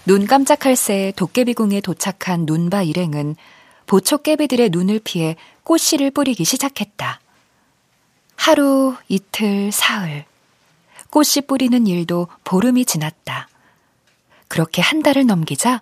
눈 0.05 0.25
깜짝할 0.25 0.77
새에 0.77 1.11
도깨비궁에 1.11 1.81
도착한 1.81 2.45
눈바 2.45 2.83
일행은 2.83 3.35
보초 3.87 4.19
깨비들의 4.19 4.69
눈을 4.69 5.01
피해 5.03 5.35
꽃씨를 5.65 6.11
뿌리기 6.11 6.45
시작했다. 6.45 7.19
하루, 8.37 8.95
이틀, 9.09 9.69
사흘. 9.73 10.23
꽃씨 11.09 11.41
뿌리는 11.41 11.85
일도 11.87 12.29
보름이 12.45 12.85
지났다. 12.85 13.49
그렇게 14.53 14.83
한 14.83 15.01
달을 15.01 15.25
넘기자 15.25 15.81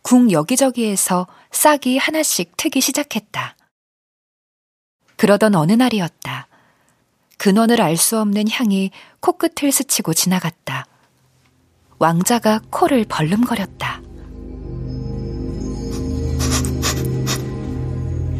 궁 0.00 0.30
여기저기에서 0.30 1.26
싹이 1.50 1.98
하나씩 1.98 2.56
트기 2.56 2.80
시작했다. 2.80 3.56
그러던 5.16 5.56
어느 5.56 5.72
날이었다. 5.72 6.46
근원을 7.36 7.82
알 7.82 7.96
수 7.96 8.20
없는 8.20 8.48
향이 8.48 8.92
코끝을 9.18 9.72
스치고 9.72 10.14
지나갔다. 10.14 10.86
왕자가 11.98 12.60
코를 12.70 13.06
벌름거렸다. 13.08 14.00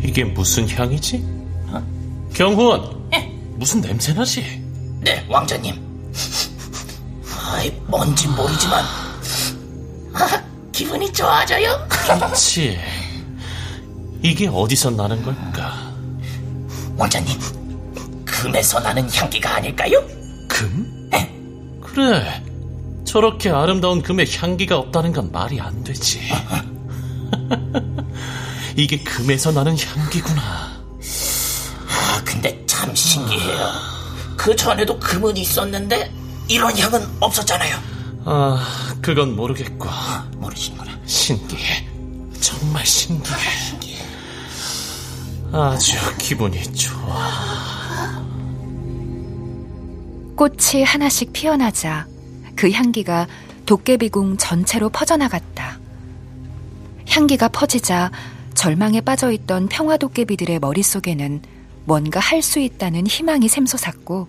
이게 0.05 0.23
무슨 0.23 0.69
향이지? 0.69 1.25
어? 1.73 2.31
경훈, 2.33 3.09
네. 3.11 3.37
무슨 3.57 3.81
냄새 3.81 4.15
나지? 4.15 4.43
네, 5.01 5.27
왕자님. 5.29 5.75
아이, 7.51 7.69
뭔지 7.89 8.29
모르지만 8.29 8.85
아, 8.85 9.12
기분이 10.73 11.13
좋아져요. 11.13 11.87
그렇지. 11.89 12.79
이게 14.23 14.49
어디서 14.49 14.91
나는 14.91 15.23
걸까? 15.23 15.93
왕자님, 16.97 17.39
금에서 18.25 18.81
나는 18.81 19.09
향기가 19.13 19.57
아닐까요? 19.57 20.03
금? 20.49 21.09
네. 21.11 21.35
그래. 21.81 22.43
저렇게 23.05 23.51
아름다운 23.51 24.03
금에 24.03 24.25
향기가 24.39 24.79
없다는 24.79 25.13
건 25.13 25.31
말이 25.33 25.61
안 25.61 25.85
되지. 25.85 26.21
이게 28.77 28.99
금에서 29.03 29.53
나는 29.53 29.77
향기구나. 29.79 30.41
아, 31.89 32.23
근데 32.25 32.65
참 32.67 32.95
신기해요. 32.95 33.69
그 34.37 34.57
전에도 34.57 34.99
금은 34.99 35.37
있었는데 35.37 36.11
이런 36.49 36.77
향은 36.79 37.07
없었잖아요. 37.21 37.92
아, 38.25 38.65
그건 39.03 39.35
모르겠고. 39.37 39.89
아, 39.89 40.29
모르시는구나. 40.37 40.93
신기해. 41.07 41.87
정말 42.41 42.85
신기해. 42.87 43.39
신기해. 43.51 44.03
아주 45.53 45.97
기분이 46.19 46.63
좋아. 46.73 48.23
꽃이 50.37 50.83
하나씩 50.85 51.33
피어나자 51.33 52.07
그 52.57 52.71
향기가 52.71 53.27
도깨비궁 53.67 54.39
전체로 54.39 54.89
퍼져나갔다. 54.89 55.79
향기가 57.09 57.49
퍼지자 57.49 58.11
절망에 58.55 59.01
빠져있던 59.03 59.69
평화도깨비들의 59.69 60.59
머릿속에는 60.61 61.43
뭔가 61.85 62.21
할 62.21 62.43
수 62.43 62.59
있다는 62.61 63.07
희망이 63.07 63.49
샘솟았고 63.49 64.29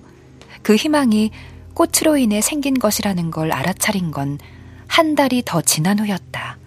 그 0.62 0.76
희망이 0.76 1.32
꽃으로 1.74 2.18
인해 2.18 2.42
생긴 2.42 2.78
것이라는 2.80 3.32
걸 3.32 3.52
알아차린 3.52 4.12
건 4.12 4.38
한 4.94 5.16
달이 5.16 5.42
더 5.44 5.60
지난 5.60 5.98
후였다. 5.98 6.60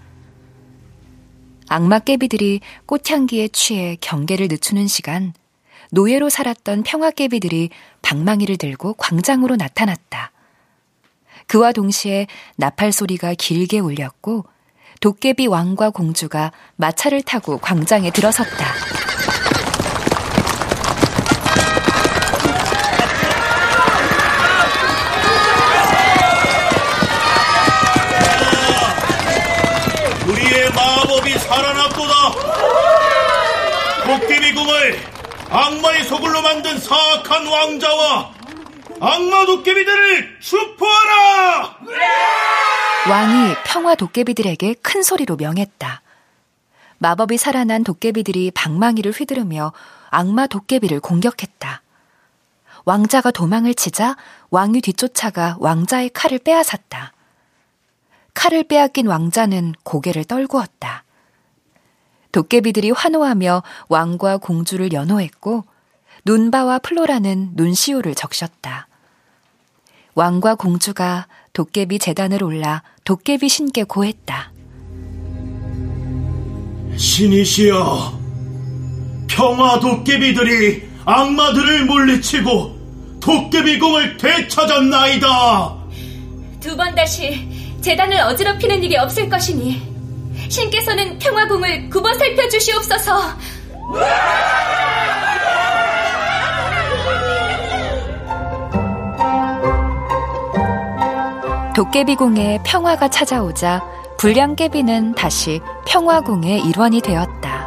악마 1.68 2.00
깨비들이 2.00 2.60
꽃향기에 2.86 3.46
취해 3.52 3.96
경계를 4.00 4.48
늦추는 4.48 4.88
시간, 4.88 5.32
노예로 5.92 6.28
살았던 6.28 6.82
평화 6.82 7.12
깨비들이 7.12 7.70
방망이를 8.02 8.56
들고 8.56 8.94
광장으로 8.94 9.54
나타났다. 9.54 10.32
그와 11.46 11.70
동시에 11.70 12.26
나팔 12.56 12.90
소리가 12.90 13.34
길게 13.34 13.78
울렸고 13.78 14.44
도깨비 15.00 15.46
왕과 15.46 15.90
공주가 15.90 16.50
마차를 16.74 17.22
타고 17.22 17.58
광장에 17.58 18.10
들어섰다. 18.10 18.74
우리의 30.28 30.70
마법이 30.72 31.38
살아났도다. 31.38 32.14
도깨비궁을 34.04 34.98
악마의 35.56 36.04
소굴로 36.04 36.42
만든 36.42 36.78
사악한 36.78 37.46
왕자와 37.46 38.34
악마 39.00 39.46
도깨비들을 39.46 40.40
추포하라! 40.40 41.78
왕이 43.08 43.54
평화 43.64 43.94
도깨비들에게 43.94 44.74
큰 44.82 45.02
소리로 45.02 45.36
명했다. 45.36 46.02
마법이 46.98 47.38
살아난 47.38 47.84
도깨비들이 47.84 48.50
방망이를 48.50 49.12
휘두르며 49.12 49.72
악마 50.10 50.46
도깨비를 50.46 51.00
공격했다. 51.00 51.80
왕자가 52.84 53.30
도망을 53.30 53.74
치자 53.74 54.16
왕이 54.50 54.82
뒤쫓아가 54.82 55.56
왕자의 55.58 56.10
칼을 56.10 56.38
빼앗았다. 56.38 57.14
칼을 58.34 58.64
빼앗긴 58.64 59.06
왕자는 59.06 59.74
고개를 59.84 60.24
떨구었다. 60.24 61.05
도깨비들이 62.36 62.90
환호하며 62.90 63.62
왕과 63.88 64.36
공주를 64.36 64.92
연호했고 64.92 65.64
눈바와 66.26 66.80
플로라는 66.80 67.52
눈시울을 67.54 68.14
적셨다. 68.14 68.88
왕과 70.14 70.56
공주가 70.56 71.28
도깨비 71.54 71.98
재단을 71.98 72.42
올라 72.42 72.82
도깨비 73.04 73.48
신께 73.48 73.84
고했다. 73.84 74.52
신이시여, 76.98 78.20
평화 79.28 79.80
도깨비들이 79.80 80.82
악마들을 81.06 81.86
물리치고 81.86 82.76
도깨비공을 83.20 84.18
되찾았나이다. 84.18 85.74
두 86.60 86.76
번 86.76 86.94
다시 86.94 87.48
재단을 87.80 88.18
어지럽히는 88.20 88.82
일이 88.84 88.94
없을 88.98 89.26
것이니 89.30 89.95
신께서는 90.48 91.18
평화궁을 91.18 91.90
굽어 91.90 92.12
살펴주시옵소서. 92.14 93.36
도깨비궁에 101.74 102.60
평화가 102.64 103.08
찾아오자 103.08 103.82
불량깨비는 104.18 105.14
다시 105.14 105.60
평화궁의 105.86 106.62
일원이 106.62 107.02
되었다. 107.02 107.66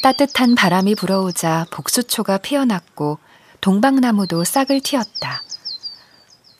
따뜻한 0.00 0.54
바람이 0.54 0.94
불어오자 0.94 1.66
복수초가 1.72 2.38
피어났고 2.38 3.18
동방나무도 3.60 4.44
싹을 4.44 4.80
틔었다. 4.80 5.42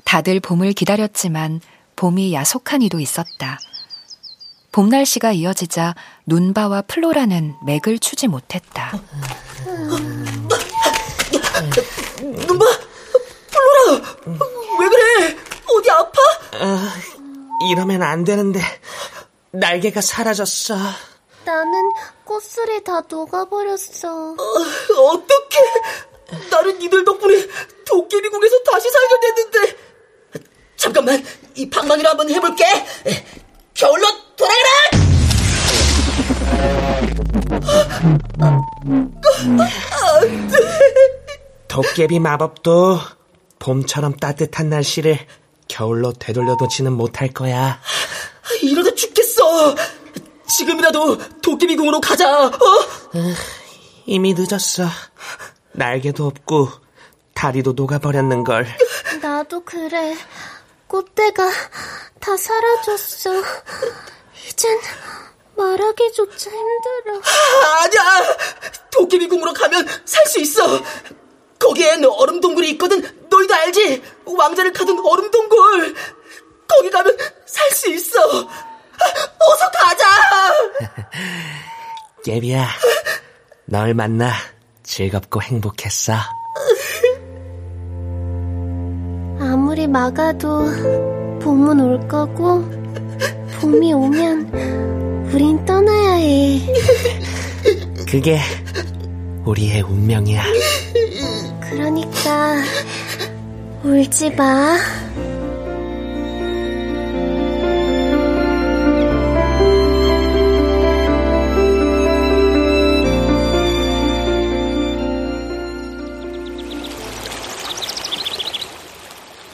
다들 0.05 0.41
봄을 0.41 0.73
기다렸지만 0.73 1.61
봄이 1.97 2.33
야속한 2.33 2.83
이도 2.83 3.01
있었다. 3.01 3.59
봄 4.73 4.89
날씨가 4.89 5.33
이어지자 5.33 5.95
눈바와 6.27 6.83
플로라는 6.83 7.55
맥을 7.65 7.99
추지 7.99 8.29
못했다. 8.29 8.93
눈바! 12.23 12.65
플로라! 13.51 14.03
왜 14.81 14.89
그래? 14.89 15.37
어디 15.77 15.91
아파? 15.91 16.21
어, 16.61 16.79
이러면 17.71 18.03
안 18.03 18.25
되는데 18.25 18.61
날개가 19.51 20.01
사라졌어. 20.01 20.77
나는 21.45 21.91
꽃술이 22.25 22.85
다 22.85 23.01
녹아버렸어. 23.09 24.33
어, 24.33 24.35
어떡해! 24.35 25.59
나는 26.51 26.79
니들 26.79 27.05
덕분에 27.05 27.47
도깨비궁에서 27.87 28.63
다시 28.71 28.89
살게 28.91 29.21
됐는데. 29.21 29.77
잠깐만, 30.77 31.25
이 31.55 31.69
방망이로 31.69 32.09
한번 32.09 32.31
해볼게. 32.31 32.65
겨울로 33.75 34.07
돌아가라! 34.37 34.69
안 40.21 40.49
돼. 40.49 40.59
도깨비 41.69 42.19
마법도 42.21 42.99
봄처럼 43.59 44.17
따뜻한 44.17 44.69
날씨를 44.69 45.19
겨울로 45.69 46.13
되돌려놓지는 46.13 46.93
못할 46.93 47.29
거야. 47.33 47.81
이러다 48.63 48.95
죽겠어. 48.95 49.75
지금이라도 50.57 51.41
도깨비궁으로 51.41 52.01
가자. 52.01 52.47
어? 52.47 52.53
이미 54.07 54.35
늦었어. 54.35 54.89
날개도 55.83 56.27
없고 56.27 56.69
다리도 57.35 57.73
녹아버렸는걸. 57.73 58.67
나도 59.23 59.65
그래. 59.65 60.17
꽃대가 60.89 61.49
다 62.19 62.37
사라졌어. 62.37 63.31
이젠 64.49 64.79
말하기조차 65.57 66.51
힘들어. 66.51 67.21
아니야. 67.83 68.37
도깨비궁으로 68.91 69.53
가면 69.53 69.87
살 70.05 70.27
수 70.27 70.41
있어. 70.41 70.83
거기엔 71.61 72.05
얼음 72.05 72.41
동굴이 72.41 72.71
있거든. 72.71 73.01
너희도 73.31 73.55
알지? 73.55 74.03
왕자를 74.27 74.73
가둔 74.73 74.99
얼음 75.05 75.31
동굴. 75.31 75.95
거기 76.67 76.91
가면 76.91 77.17
살 77.47 77.71
수 77.71 77.89
있어. 77.91 78.19
어서 78.21 79.71
가자. 79.73 80.07
예비야, 82.27 82.69
널 83.67 83.95
만나 83.95 84.33
즐겁고 84.89 85.41
행복했어. 85.43 86.15
아무리 89.39 89.87
막아도 89.87 90.65
봄은 91.43 91.79
올 91.81 92.09
거고 92.09 92.65
봄이 93.61 93.93
오면 93.93 95.29
우린 95.33 95.63
떠나야 95.67 96.13
해. 96.15 96.61
그게 98.09 98.41
우리의 99.45 99.83
운명이야. 99.83 100.43
그러니까 101.69 102.63
울지 103.85 104.31
마. 104.37 104.79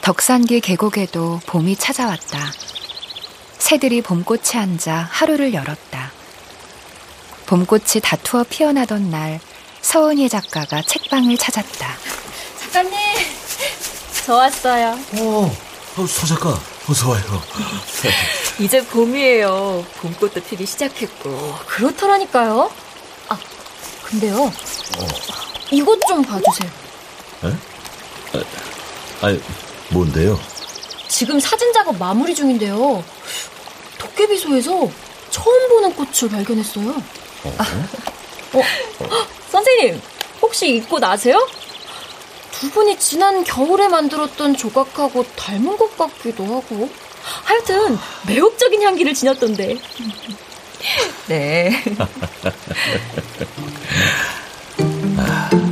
덕산기 0.04 0.60
계곡에도 0.60 1.40
봄이 1.46 1.76
찾아왔다. 1.76 2.52
새들이 3.56 4.02
봄꽃에 4.02 4.60
앉아 4.60 5.08
하루를 5.10 5.54
열었다. 5.54 6.12
봄꽃이 7.46 8.02
다투어 8.02 8.44
피어나던 8.44 9.10
날 9.10 9.40
서은희 9.80 10.28
작가가 10.28 10.82
책방을 10.82 11.38
찾았다. 11.38 11.88
작가님, 12.60 12.92
저 14.26 14.34
왔어요. 14.34 14.88
어, 15.14 15.56
어, 15.96 16.06
서 16.06 16.26
작가, 16.26 16.50
어서 16.86 17.08
와요. 17.08 17.22
이제 18.60 18.84
봄이에요. 18.84 19.86
봄꽃도 20.02 20.42
피기 20.42 20.66
시작했고. 20.66 21.54
그렇더라니까요. 21.64 22.70
아, 23.30 23.38
근데요. 24.02 24.36
어. 24.44 25.08
이것 25.70 25.98
좀 26.06 26.22
봐주세요. 26.22 26.70
에? 27.44 27.56
아, 28.34 29.26
아니, 29.26 29.40
뭔데요? 29.94 30.38
지금 31.08 31.40
사진 31.40 31.72
작업 31.72 31.96
마무리 31.96 32.34
중인데요. 32.34 33.02
도깨비소에서 33.98 34.90
처음 35.30 35.68
보는 35.68 35.94
꽃을 35.94 36.30
발견했어요. 36.30 36.90
어? 37.44 37.56
어, 38.54 38.62
선생님, 39.50 40.00
혹시 40.42 40.76
이 40.76 40.80
꽃 40.82 41.02
아세요? 41.02 41.48
두 42.52 42.70
분이 42.70 42.98
지난 42.98 43.42
겨울에 43.44 43.88
만들었던 43.88 44.56
조각하고 44.56 45.24
닮은 45.36 45.76
것 45.76 45.96
같기도 45.96 46.44
하고. 46.44 46.88
하여튼 47.44 47.98
매혹적인 48.26 48.82
향기를 48.82 49.14
지녔던데. 49.14 49.78
네. 51.28 51.82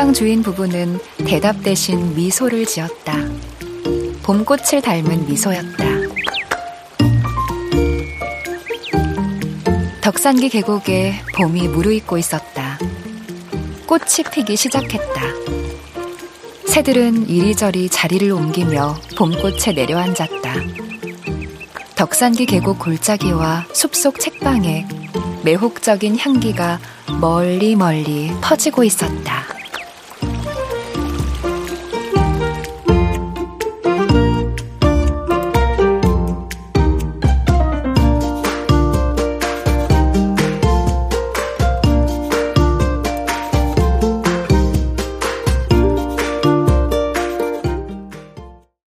책방 0.00 0.14
주인 0.14 0.42
부부는 0.42 0.98
대답 1.26 1.62
대신 1.62 2.14
미소를 2.14 2.64
지었다. 2.64 3.18
봄꽃을 4.22 4.80
닮은 4.82 5.26
미소였다. 5.26 5.84
덕산기 10.00 10.48
계곡에 10.48 11.20
봄이 11.36 11.68
무르익고 11.68 12.16
있었다. 12.16 12.78
꽃이 13.86 14.24
피기 14.32 14.56
시작했다. 14.56 15.22
새들은 16.66 17.28
이리저리 17.28 17.90
자리를 17.90 18.32
옮기며 18.32 18.96
봄꽃에 19.18 19.74
내려앉았다. 19.74 20.54
덕산기 21.96 22.46
계곡 22.46 22.78
골짜기와 22.78 23.66
숲속 23.74 24.18
책방에 24.18 24.86
매혹적인 25.44 26.16
향기가 26.16 26.78
멀리 27.20 27.76
멀리 27.76 28.32
퍼지고 28.40 28.84
있었다. 28.84 29.49